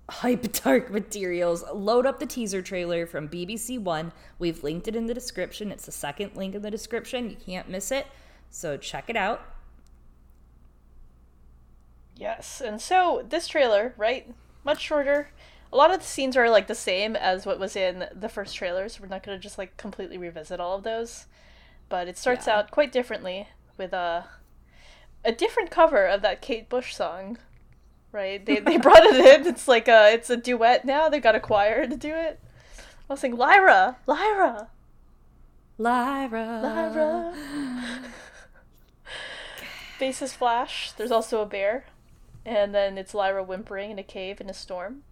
[0.10, 5.06] hype dark materials load up the teaser trailer from bbc one we've linked it in
[5.06, 8.08] the description it's the second link in the description you can't miss it
[8.50, 9.46] so check it out
[12.20, 15.32] yes and so this trailer right much shorter
[15.72, 18.56] a lot of the scenes are like the same as what was in the first
[18.56, 21.26] trailers we're not going to just like completely revisit all of those
[21.88, 22.58] but it starts yeah.
[22.58, 23.48] out quite differently
[23.78, 24.26] with a
[25.26, 27.38] a different cover of that kate bush song
[28.12, 28.46] right?
[28.46, 29.48] They they brought it in.
[29.48, 31.10] It's like a it's a duet now.
[31.10, 32.40] They got a choir to do it.
[33.10, 34.70] I was saying Lyra, Lyra,
[35.78, 37.34] Lyra, Lyra.
[39.98, 40.92] Faces flash.
[40.94, 41.86] There's also a bear,
[42.46, 45.04] and then it's Lyra whimpering in a cave in a storm.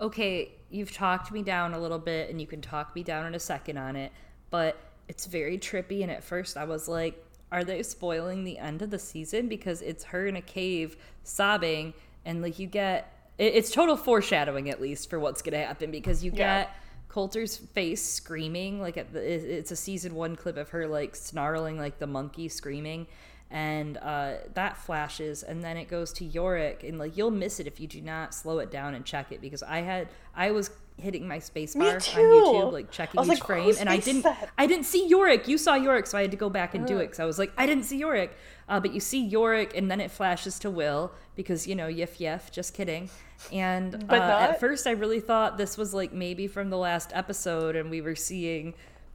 [0.00, 3.34] Okay, you've talked me down a little bit, and you can talk me down in
[3.34, 4.12] a second on it,
[4.50, 4.76] but
[5.08, 6.02] it's very trippy.
[6.02, 9.82] And at first, I was like, are they spoiling the end of the season because
[9.82, 11.92] it's her in a cave sobbing
[12.24, 16.24] and like you get it, it's total foreshadowing at least for what's gonna happen because
[16.24, 16.62] you yeah.
[16.62, 16.76] get
[17.08, 21.78] Coulter's face screaming like at the, it's a season one clip of her like snarling
[21.78, 23.06] like the monkey screaming
[23.52, 27.66] and uh, that flashes and then it goes to Yorick and like you'll miss it
[27.66, 30.70] if you do not slow it down and check it because I had I was
[30.96, 34.48] hitting my spacebar on YouTube like checking each like, frame and I didn't that?
[34.56, 35.48] I didn't see Yorick.
[35.48, 37.38] You saw Yorick so I had to go back and do it because I was
[37.38, 38.34] like I didn't see Yorick.
[38.68, 42.16] Uh, but you see Yorick and then it flashes to Will because you know yiff
[42.16, 43.10] yiff just kidding.
[43.52, 47.76] And uh, at first I really thought this was like maybe from the last episode
[47.76, 48.72] and we were seeing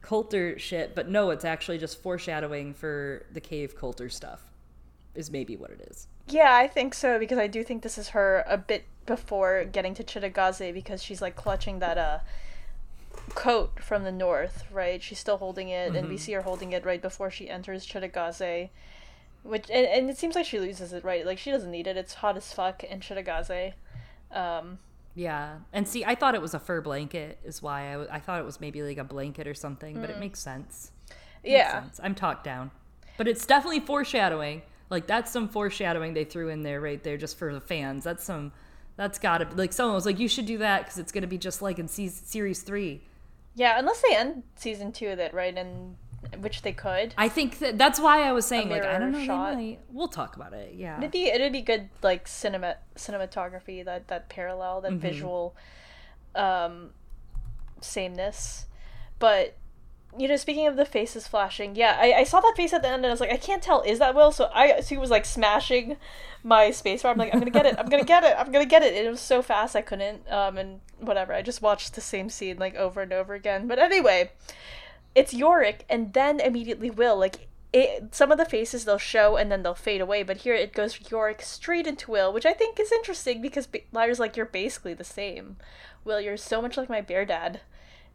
[0.08, 4.40] Coulter shit, but no, it's actually just foreshadowing for the cave Coulter stuff.
[5.14, 6.06] Is maybe what it is.
[6.28, 9.94] Yeah, I think so because I do think this is her a bit before getting
[9.94, 12.18] to Cittàgazze because she's like clutching that uh
[13.34, 15.02] coat from the north, right?
[15.02, 15.96] She's still holding it, mm-hmm.
[15.96, 16.24] and we mm-hmm.
[16.24, 18.70] see her holding it right before she enters Cittàgazze.
[19.42, 21.26] Which and, and it seems like she loses it, right?
[21.26, 21.98] Like she doesn't need it.
[21.98, 23.74] It's hot as fuck in Cittàgazze.
[24.30, 24.78] Um,
[25.14, 28.40] yeah, and see, I thought it was a fur blanket, is why I, I thought
[28.40, 30.00] it was maybe like a blanket or something, mm.
[30.00, 30.20] but it mm.
[30.20, 30.92] makes sense.
[31.42, 32.00] It yeah, makes sense.
[32.02, 32.70] I'm talked down,
[33.16, 34.62] but it's definitely foreshadowing.
[34.90, 38.04] Like that's some foreshadowing they threw in there right there just for the fans.
[38.04, 38.52] That's some.
[38.96, 41.38] That's gotta be like someone was like, you should do that because it's gonna be
[41.38, 43.02] just like in se- series three.
[43.54, 45.96] Yeah, unless they end season two of it right, and
[46.40, 47.14] which they could.
[47.16, 49.24] I think that that's why I was saying like I don't know.
[49.26, 50.74] Might, we'll talk about it.
[50.74, 55.00] Yeah, it'd be it'd be good like cinema cinematography that that parallel that mm-hmm.
[55.00, 55.56] visual
[56.34, 56.90] um
[57.80, 58.66] sameness,
[59.18, 59.56] but
[60.16, 62.88] you know, speaking of the faces flashing, yeah, I, I saw that face at the
[62.88, 64.32] end and I was like, I can't tell, is that Will?
[64.32, 65.96] So I so he was like smashing
[66.42, 67.10] my spacebar.
[67.10, 68.94] I'm like, I'm gonna get it, I'm gonna get it, I'm gonna get it.
[68.94, 70.30] And it was so fast I couldn't.
[70.30, 73.68] Um, and whatever, I just watched the same scene like over and over again.
[73.68, 74.30] But anyway,
[75.18, 77.18] it's Yorick and then immediately Will.
[77.18, 80.54] Like it, some of the faces they'll show and then they'll fade away, but here
[80.54, 84.46] it goes Yorick straight into Will, which I think is interesting because Lyra's like you're
[84.46, 85.56] basically the same.
[86.04, 87.60] Will, you're so much like my bear dad,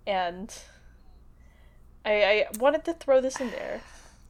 [0.08, 0.58] and
[2.06, 3.82] I I wanted to throw this in there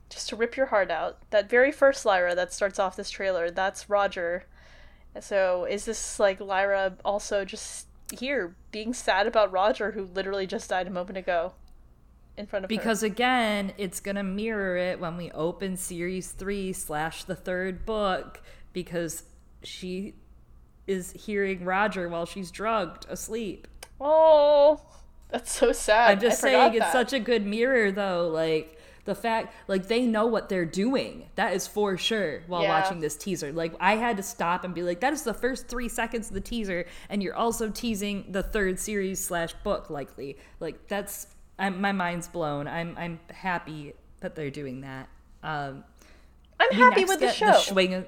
[0.10, 1.20] just to rip your heart out.
[1.30, 4.46] That very first Lyra that starts off this trailer, that's Roger.
[5.22, 7.88] So is this like Lyra also just
[8.20, 11.54] here being sad about Roger who literally just died a moment ago?
[12.38, 13.08] In front of because her.
[13.08, 18.42] again it's gonna mirror it when we open series three slash the third book
[18.74, 19.24] because
[19.62, 20.16] she
[20.88, 23.68] is hearing roger while she's drugged asleep.
[24.02, 24.82] Oh
[25.30, 26.12] that's so sad.
[26.12, 30.26] I'm just saying it's such a good mirror though like the fact like they know
[30.26, 31.30] what they're doing.
[31.36, 32.80] That is for sure while yeah.
[32.82, 33.52] watching this teaser.
[33.52, 36.34] Like i had to stop and be like that is the first three seconds of
[36.34, 40.38] the teaser and you're also teasing the third series slash book likely.
[40.60, 41.28] Like that's
[41.60, 42.68] I'm, my mind's blown.
[42.68, 45.10] I'm I'm happy that they're doing that.
[45.44, 45.84] Um,
[46.60, 47.48] I'm happy with the show.
[47.48, 48.06] The swing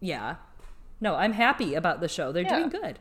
[0.00, 0.36] yeah,
[1.00, 2.32] no, I'm happy about the show.
[2.32, 2.56] They're yeah.
[2.56, 2.98] doing good.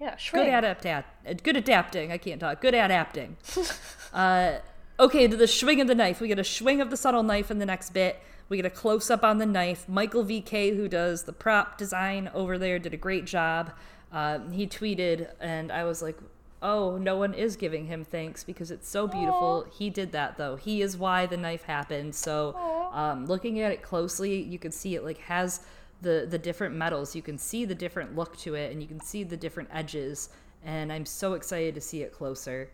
[0.00, 2.12] Yeah, good adapt, good adapting.
[2.12, 2.60] I can't talk.
[2.60, 3.36] Good adapting.
[4.12, 4.58] uh,
[5.00, 6.20] okay, to the swing of the knife.
[6.20, 8.20] We get a swing of the subtle knife in the next bit.
[8.48, 9.88] We get a close up on the knife.
[9.88, 13.72] Michael VK, who does the prop design over there, did a great job.
[14.12, 16.18] Uh, he tweeted, and I was like,
[16.62, 19.66] oh, no one is giving him thanks because it's so beautiful.
[19.66, 19.72] Aww.
[19.72, 20.56] He did that though.
[20.56, 22.14] He is why the knife happened.
[22.14, 22.56] So,
[22.92, 25.60] um, looking at it closely, you can see it like has
[26.02, 27.14] the the different metals.
[27.14, 30.30] You can see the different look to it, and you can see the different edges.
[30.64, 32.70] And I'm so excited to see it closer.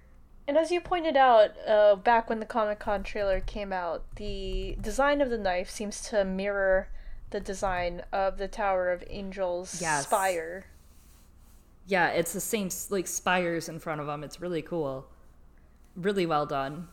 [0.48, 4.76] And as you pointed out, uh, back when the Comic Con trailer came out, the
[4.80, 6.88] design of the knife seems to mirror
[7.30, 10.04] the design of the Tower of Angels yes.
[10.04, 10.66] spire
[11.86, 14.22] yeah, it's the same like spires in front of them.
[14.22, 15.06] It's really cool.
[15.96, 16.88] Really well done.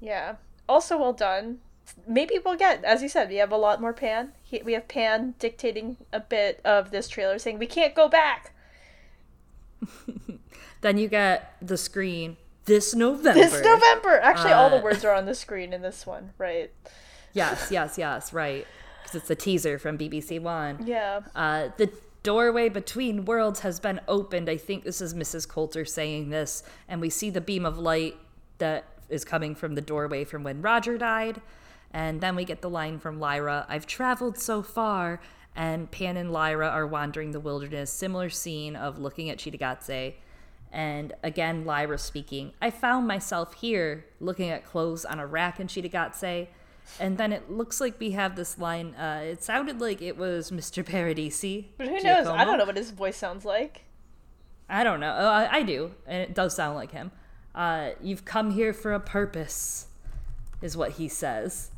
[0.00, 0.36] Yeah.
[0.68, 1.58] Also well done.
[2.06, 4.32] Maybe we'll get, as you said, we have a lot more Pan.
[4.64, 8.52] we have Pan dictating a bit of this trailer, saying we can't go back.
[10.80, 13.34] then you get the screen this November.
[13.34, 14.18] This November.
[14.20, 16.70] Actually, uh, all the uh, words are on the screen in this one, right?
[17.34, 18.66] Yes, yes, yes, right.
[19.02, 20.86] Because it's a teaser from BBC One.
[20.86, 21.20] Yeah.
[21.34, 21.90] Uh, the
[22.24, 24.48] doorway between worlds has been opened.
[24.48, 25.46] I think this is Mrs.
[25.46, 28.16] Coulter saying this, and we see the beam of light
[28.58, 31.40] that is coming from the doorway from when Roger died.
[31.92, 35.20] And then we get the line from Lyra I've traveled so far.
[35.54, 37.92] And Pan and Lyra are wandering the wilderness.
[37.92, 40.14] Similar scene of looking at Cittàgazze.
[40.72, 45.68] And again, Lyra speaking, I found myself here looking at clothes on a rack in
[45.68, 46.48] Cittàgazze
[47.00, 48.94] and then it looks like we have this line.
[48.94, 50.84] Uh, it sounded like it was Mr.
[50.84, 51.66] Paradisi.
[51.76, 52.26] But who knows?
[52.26, 53.84] I don't know what his voice sounds like.
[54.68, 55.10] I don't know.
[55.10, 57.10] Uh, I do, and it does sound like him.
[57.54, 59.86] Uh, You've come here for a purpose,
[60.62, 61.70] is what he says.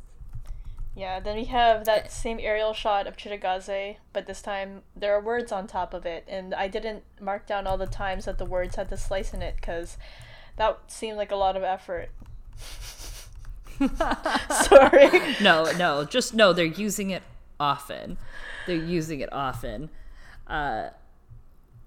[0.95, 5.21] Yeah, then we have that same aerial shot of Cittàgazze, but this time there are
[5.21, 8.45] words on top of it, and I didn't mark down all the times that the
[8.45, 9.97] words had to slice in it because
[10.55, 12.09] that seemed like a lot of effort.
[14.63, 15.35] Sorry.
[15.41, 16.53] no, no, just no.
[16.53, 17.23] They're using it
[17.59, 18.17] often.
[18.65, 19.89] They're using it often.
[20.45, 20.89] Uh,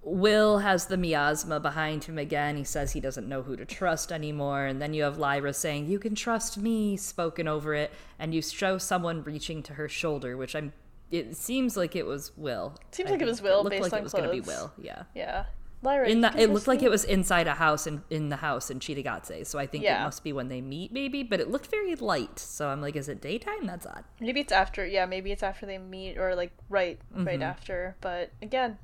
[0.02, 2.56] Will has the miasma behind him again.
[2.56, 4.64] He says he doesn't know who to trust anymore.
[4.64, 7.92] And then you have Lyra saying, You can trust me, spoken over it.
[8.18, 10.72] And you show someone reaching to her shoulder, which I'm.
[11.10, 12.76] It seems like it was Will.
[12.92, 13.22] Seems I like think.
[13.28, 13.60] it was Will.
[13.60, 14.72] It looked based like on it was going to be Will.
[14.80, 15.02] Yeah.
[15.14, 15.44] Yeah.
[15.82, 18.70] Lyra, in the, it looked like it was inside a house in, in the house
[18.70, 20.02] in Cittàgazze, so I think yeah.
[20.02, 21.22] it must be when they meet, maybe.
[21.22, 23.66] But it looked very light, so I'm like, is it daytime?
[23.66, 24.04] That's odd.
[24.20, 24.86] Maybe it's after.
[24.86, 27.24] Yeah, maybe it's after they meet, or like right, mm-hmm.
[27.24, 27.96] right after.
[28.02, 28.76] But again,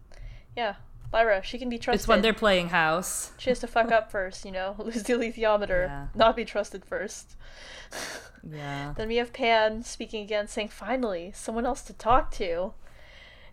[0.56, 0.76] yeah,
[1.12, 2.00] Lyra, she can be trusted.
[2.00, 3.32] It's when they're playing house.
[3.36, 6.06] She has to fuck up first, you know, lose the alethiometer, yeah.
[6.14, 7.36] not be trusted first.
[8.48, 8.94] Yeah.
[8.96, 12.74] then we have Pan speaking again, saying, "Finally, someone else to talk to,"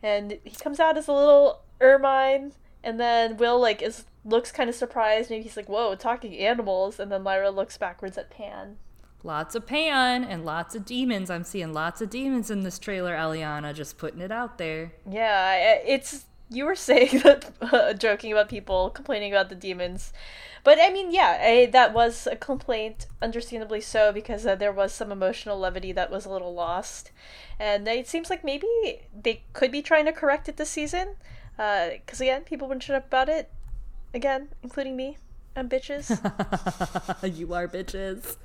[0.03, 2.53] and he comes out as a little ermine,
[2.83, 5.29] and then Will like is looks kind of surprised.
[5.29, 8.77] Maybe he's like, "Whoa, talking animals," and then Lyra looks backwards at Pan.
[9.23, 11.29] Lots of Pan and lots of demons.
[11.29, 13.73] I'm seeing lots of demons in this trailer, Eliana.
[13.73, 14.91] Just putting it out there.
[15.09, 20.13] Yeah, it's you were saying that uh, joking about people complaining about the demons
[20.63, 24.93] but i mean yeah I, that was a complaint understandably so because uh, there was
[24.93, 27.11] some emotional levity that was a little lost
[27.59, 28.67] and it seems like maybe
[29.19, 31.15] they could be trying to correct it this season
[31.57, 33.51] because uh, again people wouldn't shut up about it
[34.13, 35.17] again including me
[35.55, 36.09] i'm bitches
[37.37, 38.37] you are bitches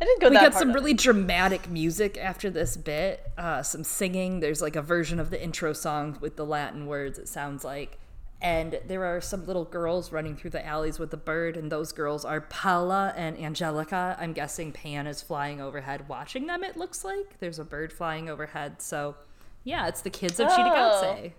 [0.00, 0.30] I didn't go.
[0.30, 3.24] We got some really dramatic music after this bit.
[3.38, 4.40] Uh, some singing.
[4.40, 7.20] There's like a version of the intro song with the Latin words.
[7.20, 8.00] It sounds like,
[8.40, 11.92] and there are some little girls running through the alleys with a bird, and those
[11.92, 14.16] girls are Paula and Angelica.
[14.18, 16.64] I'm guessing Pan is flying overhead, watching them.
[16.64, 18.82] It looks like there's a bird flying overhead.
[18.82, 19.14] So,
[19.62, 21.30] yeah, it's the kids of oh.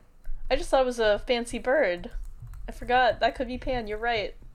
[0.50, 2.12] I just thought it was a fancy bird.
[2.68, 3.88] I forgot that could be Pan.
[3.88, 4.36] You're right.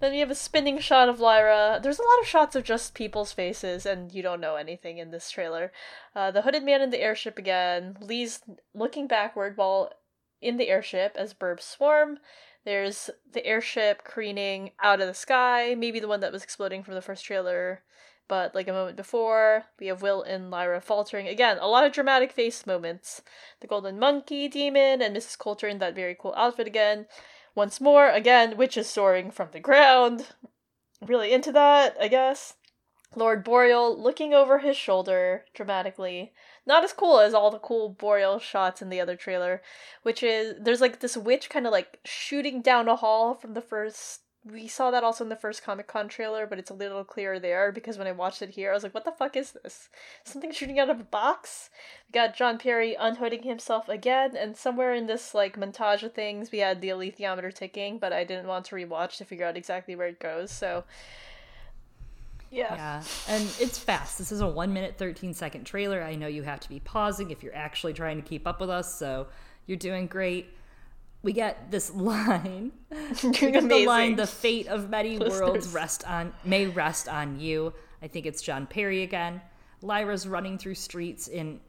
[0.00, 1.80] Then we have a spinning shot of Lyra.
[1.82, 5.10] There's a lot of shots of just people's faces, and you don't know anything in
[5.10, 5.72] this trailer.
[6.14, 7.96] Uh, the hooded man in the airship again.
[8.00, 8.40] Lee's
[8.74, 9.92] looking backward while
[10.40, 12.20] in the airship as burbs swarm.
[12.64, 16.94] There's the airship careening out of the sky, maybe the one that was exploding from
[16.94, 17.82] the first trailer,
[18.28, 21.26] but like a moment before, we have Will and Lyra faltering.
[21.26, 23.22] Again, a lot of dramatic face moments.
[23.60, 25.38] The golden monkey demon and Mrs.
[25.38, 27.06] Coulter in that very cool outfit again.
[27.54, 30.28] Once more, again, witches soaring from the ground.
[31.00, 32.54] Really into that, I guess.
[33.16, 36.32] Lord Boreal looking over his shoulder dramatically.
[36.68, 39.62] Not as cool as all the cool Boreal shots in the other trailer,
[40.02, 43.62] which is there's like this witch kind of like shooting down a hall from the
[43.62, 47.04] first we saw that also in the first Comic Con trailer, but it's a little
[47.04, 49.52] clearer there because when I watched it here, I was like, what the fuck is
[49.52, 49.88] this?
[50.24, 51.70] Something shooting out of a box?
[52.08, 56.52] We got John Parry unhooding himself again, and somewhere in this like montage of things,
[56.52, 59.96] we had the alethiometer ticking, but I didn't want to rewatch to figure out exactly
[59.96, 60.84] where it goes, so.
[62.50, 62.74] Yeah.
[62.74, 63.02] Yeah.
[63.28, 64.18] And it's fast.
[64.18, 66.02] This is a 1 minute 13 second trailer.
[66.02, 68.70] I know you have to be pausing if you're actually trying to keep up with
[68.70, 69.26] us, so
[69.66, 70.48] you're doing great
[71.22, 72.72] we get this line.
[73.22, 75.40] we get the line, "The fate of many Listeners.
[75.40, 79.40] worlds rest on may rest on you." I think it's John Parry again.
[79.82, 81.60] Lyra's running through streets in.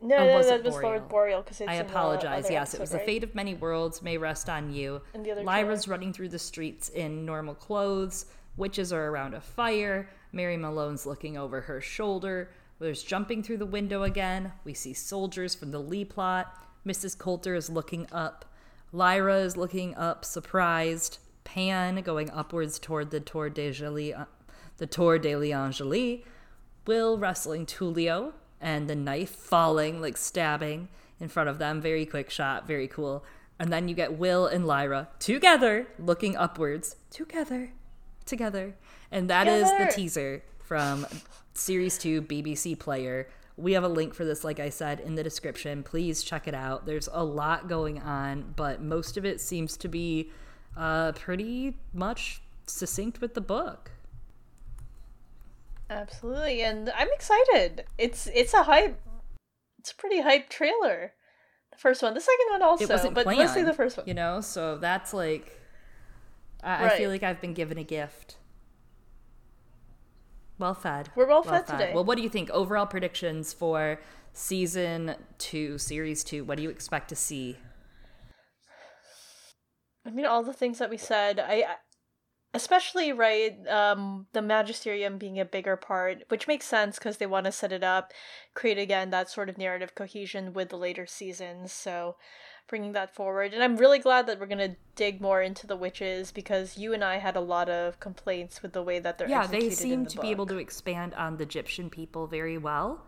[0.00, 1.42] No, oh, no, was that was Lord Boreal.
[1.42, 2.50] Because I apologize.
[2.50, 3.00] yes, episode, it was right?
[3.00, 5.00] the fate of many worlds may rest on you.
[5.14, 5.96] And the other Lyra's trailer.
[5.96, 8.26] running through the streets in normal clothes.
[8.56, 10.10] Witches are around a fire.
[10.32, 12.50] Mary Malone's looking over her shoulder.
[12.78, 14.52] There's jumping through the window again.
[14.64, 16.56] We see soldiers from the Lee plot.
[16.86, 17.16] Mrs.
[17.16, 18.44] Coulter is looking up.
[18.92, 21.18] Lyra is looking up, surprised.
[21.44, 24.26] Pan going upwards toward the Tour de Jolie, uh,
[24.78, 26.24] the Torre degli Angeli.
[26.86, 30.88] Will wrestling Tullio, and the knife falling, like stabbing
[31.20, 31.80] in front of them.
[31.80, 33.24] Very quick shot, very cool.
[33.58, 37.72] And then you get Will and Lyra together, looking upwards, together,
[38.22, 38.74] together.
[39.10, 39.64] And that together.
[39.64, 41.06] is the teaser from
[41.54, 45.22] Series 2 BBC Player we have a link for this, like I said, in the
[45.22, 45.82] description.
[45.82, 46.86] Please check it out.
[46.86, 50.30] There's a lot going on, but most of it seems to be
[50.76, 53.90] uh, pretty much succinct with the book.
[55.90, 57.84] Absolutely, and I'm excited.
[57.98, 58.98] It's it's a hype.
[59.78, 61.12] It's a pretty hype trailer.
[61.70, 64.06] The first one, the second one also, but mostly the first one.
[64.06, 65.58] You know, so that's like,
[66.62, 66.92] I, right.
[66.92, 68.36] I feel like I've been given a gift.
[70.58, 71.10] Well fed.
[71.16, 71.94] We're well, well fed, fed, today.
[71.94, 72.50] Well, what do you think?
[72.50, 74.00] Overall predictions for
[74.32, 76.44] season two, series two.
[76.44, 77.56] What do you expect to see?
[80.06, 81.40] I mean, all the things that we said.
[81.40, 81.64] I
[82.54, 87.46] especially right um the magisterium being a bigger part which makes sense because they want
[87.46, 88.12] to set it up
[88.54, 92.16] create again that sort of narrative cohesion with the later seasons so
[92.72, 95.76] bringing that forward and i'm really glad that we're going to dig more into the
[95.76, 99.28] witches because you and i had a lot of complaints with the way that they're
[99.28, 103.04] yeah they seem the to be able to expand on the Gyptian people very well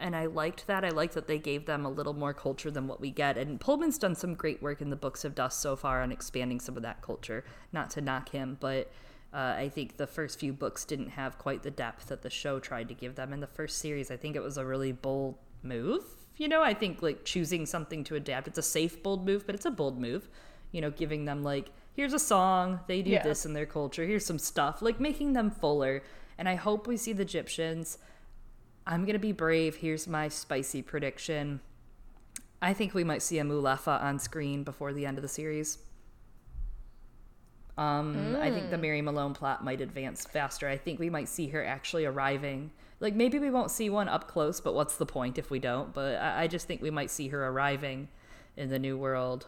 [0.00, 0.84] and I liked that.
[0.84, 3.36] I liked that they gave them a little more culture than what we get.
[3.36, 6.60] And Pullman's done some great work in the Books of Dust so far on expanding
[6.60, 7.44] some of that culture.
[7.72, 8.92] Not to knock him, but
[9.32, 12.60] uh, I think the first few books didn't have quite the depth that the show
[12.60, 13.32] tried to give them.
[13.32, 16.04] In the first series, I think it was a really bold move.
[16.38, 19.54] You know, I think like choosing something to adapt, it's a safe, bold move, but
[19.54, 20.28] it's a bold move.
[20.72, 23.22] You know, giving them like, here's a song, they do Yeah.
[23.24, 26.02] this in their culture, here's some stuff, like making them fuller.
[26.38, 27.98] And I hope we see the Gyptians.
[28.86, 29.76] I'm gonna be brave.
[29.76, 31.60] Here's my spicy prediction.
[32.62, 35.78] I think we might see a Mulefa on screen before the end of the series.
[37.76, 38.82] Um, I think the Hmm.
[38.82, 40.68] Mary Malone plot might advance faster.
[40.68, 42.72] I think we might see her actually arriving.
[43.00, 45.92] Like maybe we won't see one up close, but what's the point if we don't?
[45.94, 48.08] But I, I just think we might see her arriving
[48.56, 49.46] in the new world.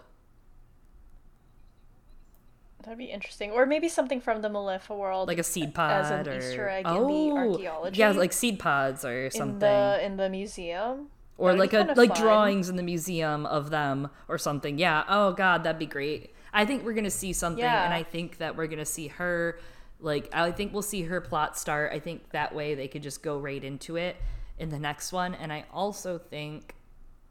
[2.83, 6.11] that'd be interesting or maybe something from the mulefa world Like a seed pod as
[6.11, 9.55] an or Easter egg in oh, the archaeology Yeah, like seed pods or something.
[9.55, 12.23] in the in the museum or That'd like a like fun.
[12.23, 14.79] drawings in the museum of them or something.
[14.79, 15.05] Yeah.
[15.09, 16.35] Oh god, that'd be great.
[16.53, 17.85] I think we're gonna see something, Yeah.
[17.85, 19.59] and I think that we're gonna see her.
[20.01, 21.93] Like I think we'll see her plot start.
[21.93, 24.17] I think that way they could just go right into it
[24.59, 25.35] in the next one.
[25.35, 26.75] And I also think,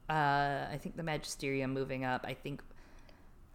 [0.10, 0.14] uh,
[0.72, 2.26] I think the Magisterium moving up.
[2.28, 2.62] I think.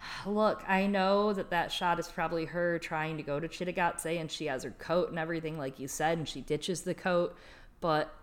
[0.27, 4.31] Look, I know that that shot is probably her trying to go to Cittàgazze, and
[4.31, 7.37] she has her coat and everything, like you said, and she ditches the coat.
[7.81, 8.15] But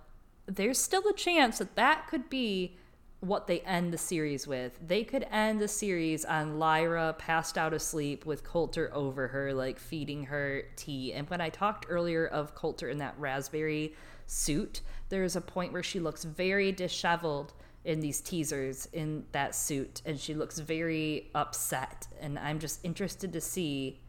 [0.46, 2.78] there's still a chance that that could be
[3.22, 4.78] what they end the series with.
[4.86, 9.80] They could end the series on Lyra passed out asleep with Coulter over her, like
[9.80, 11.14] feeding her tea.
[11.14, 13.94] And when I talked earlier of Coulter in that raspberry
[14.26, 17.54] suit, there's a point where she looks very disheveled
[17.86, 22.08] in these teasers in that suit, and she looks very upset.
[22.20, 24.00] And I'm just interested to see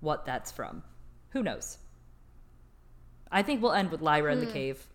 [0.00, 0.82] what that's from.
[1.30, 1.78] Who knows?
[3.30, 4.52] I think we'll end with Lyra in the hmm.
[4.52, 4.86] cave.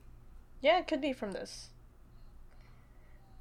[0.62, 1.71] Yeah, it could be from this.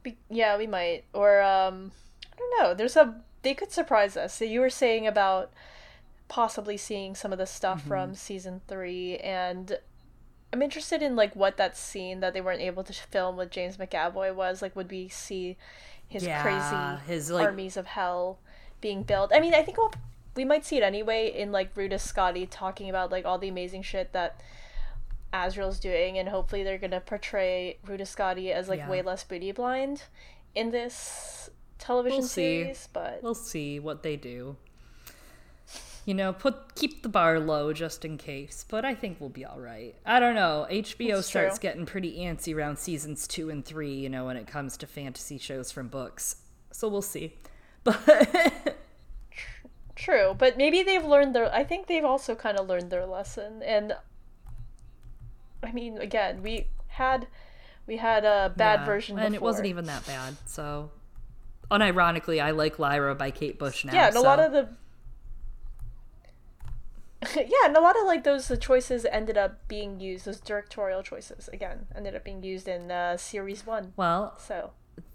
[0.02, 1.04] Be- yeah, we might.
[1.12, 1.92] Or um
[2.34, 2.74] I don't know.
[2.74, 4.34] There's a they could surprise us.
[4.34, 5.52] So you were saying about
[6.28, 9.78] possibly seeing some of the stuff from season 3 and
[10.52, 13.76] I'm interested in like what that scene that they weren't able to film with James
[13.78, 14.62] McAvoy was.
[14.62, 15.56] Like would we see
[16.06, 18.38] his Yeah, crazy his, like- armies of hell
[18.80, 19.32] being built?
[19.34, 19.92] I mean, I think we'll,
[20.36, 23.82] we might see it anyway in like Ruta Skadi talking about like all the amazing
[23.82, 24.40] shit that
[25.32, 28.88] Asriel's doing, and hopefully they're gonna portray Ruta Skadi as like Yeah.
[28.90, 30.02] way less booty blind
[30.54, 32.62] in this television We'll see.
[32.62, 32.88] series.
[32.92, 34.56] But We'll see what they do.
[36.06, 39.44] You know, put keep the bar low just in case, but I think we'll be
[39.44, 39.94] all right.
[40.04, 40.66] I don't know.
[40.70, 41.62] HBO starts true.
[41.68, 45.36] getting pretty antsy around seasons 2 and 3, you know, when it comes to fantasy
[45.38, 46.36] shows from books.
[46.72, 47.34] So we'll see.
[47.84, 48.76] But
[49.96, 51.52] true, but maybe they've learned their.
[51.54, 53.94] I think they've also kind of learned their lesson, and
[55.62, 57.26] I mean, again, we had
[57.86, 60.36] we had a bad Yeah, version, and it wasn't even that bad.
[60.46, 60.90] So
[61.70, 63.94] unironically, I like Lyra by Kate Bush now.
[63.94, 64.68] yeah, and a lot of the
[67.36, 70.24] yeah, and a lot of like those uh, choices ended up being used.
[70.24, 73.92] Those directorial choices again ended up being used in uh, series one.
[73.96, 74.70] Well, So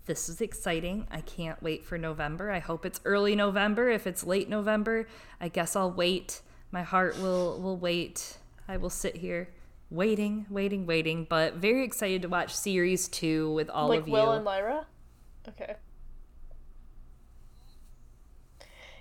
[0.06, 1.08] this is exciting.
[1.10, 2.52] I can't wait for November.
[2.52, 3.89] I hope it's early November.
[3.89, 5.08] If it's late November,
[5.41, 6.41] I guess I'll wait.
[6.72, 8.38] My heart will will wait.
[8.68, 9.50] I will sit here
[9.96, 14.24] waiting, waiting, waiting, but very excited to watch series 2 with all like of Will
[14.24, 14.32] you.
[14.32, 14.88] and Lyra.
[15.48, 15.76] Okay.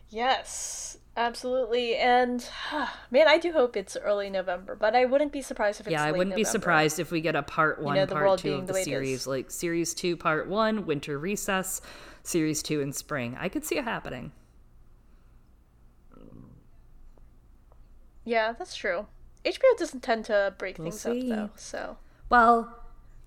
[0.09, 2.49] Yes, absolutely, and
[3.11, 6.05] man, I do hope it's early November, but I wouldn't be surprised if it's yeah,
[6.05, 8.73] I wouldn't be surprised if we get a part 1, know, part 2 of the
[8.75, 11.81] the series, like series 2 part 1, winter recess,
[12.23, 13.37] series 2 in spring.
[13.41, 14.31] I could see it happening.
[18.25, 19.07] Yeah, that's true.
[19.45, 21.31] HBO doesn't tend to break We'll things see.
[21.33, 21.97] up though, so
[22.31, 22.79] Well,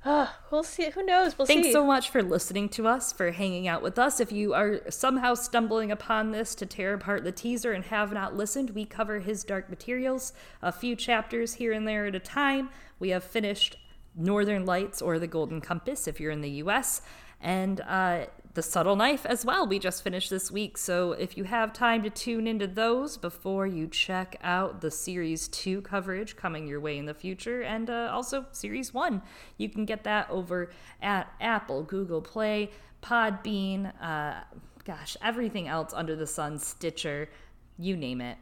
[0.06, 0.90] ah, we'll see.
[0.90, 1.38] Who knows?
[1.38, 1.74] We'll Thanks see.
[1.74, 4.20] so much for listening to us, for hanging out with us.
[4.20, 8.36] If you are somehow stumbling upon this to tear apart the teaser and have not
[8.36, 12.70] listened, we cover his Dark Materials, a few chapters here and there at a time.
[13.00, 13.78] We have finished
[14.16, 17.02] Northern Lights or The Golden Compass if you're in the US,
[17.40, 18.26] and uh,
[18.58, 19.68] The Subtle Knife as well.
[19.68, 20.80] We just finished this week.
[20.80, 25.48] So if you have time to tune into those before you check out the Series
[25.50, 29.22] 2 coverage coming your way in the future, and uh, also Series 1,
[29.58, 30.72] you can get that over
[31.04, 32.72] at Apple, Google Play,
[33.04, 34.42] Podbean, uh,
[34.86, 37.30] gosh, everything else under the sun, Stitcher,
[37.78, 38.40] you name it.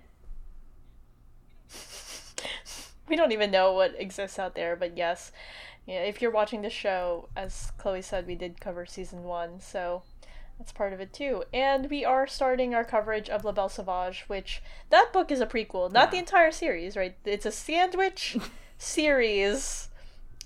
[3.09, 5.33] we don't even know what exists out there, but yes,
[5.85, 10.01] yeah, if you're watching the show, as Chloe said, we did cover season one, so
[10.57, 11.43] that's part of it too.
[11.53, 15.45] And we are starting our coverage of La Belle Sauvage, which that book is a
[15.45, 16.11] prequel, not yeah.
[16.11, 17.15] the entire series, right?
[17.25, 18.37] It's a sandwich
[18.77, 19.89] series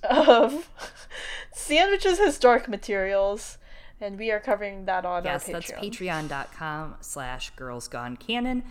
[0.03, 0.69] of
[1.53, 3.57] sandwiches his Dark Materials.
[4.01, 5.69] And we are covering that on yes, our Patreon.
[5.69, 8.63] that's patreon.com slash girls gone canon.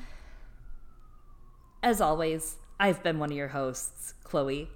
[1.82, 4.70] As always, I've been one of your hosts, Chloe.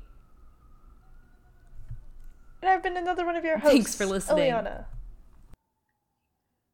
[2.63, 3.73] And I've been another one of your hosts.
[3.73, 4.53] Thanks for listening.
[4.53, 4.85] Eliana.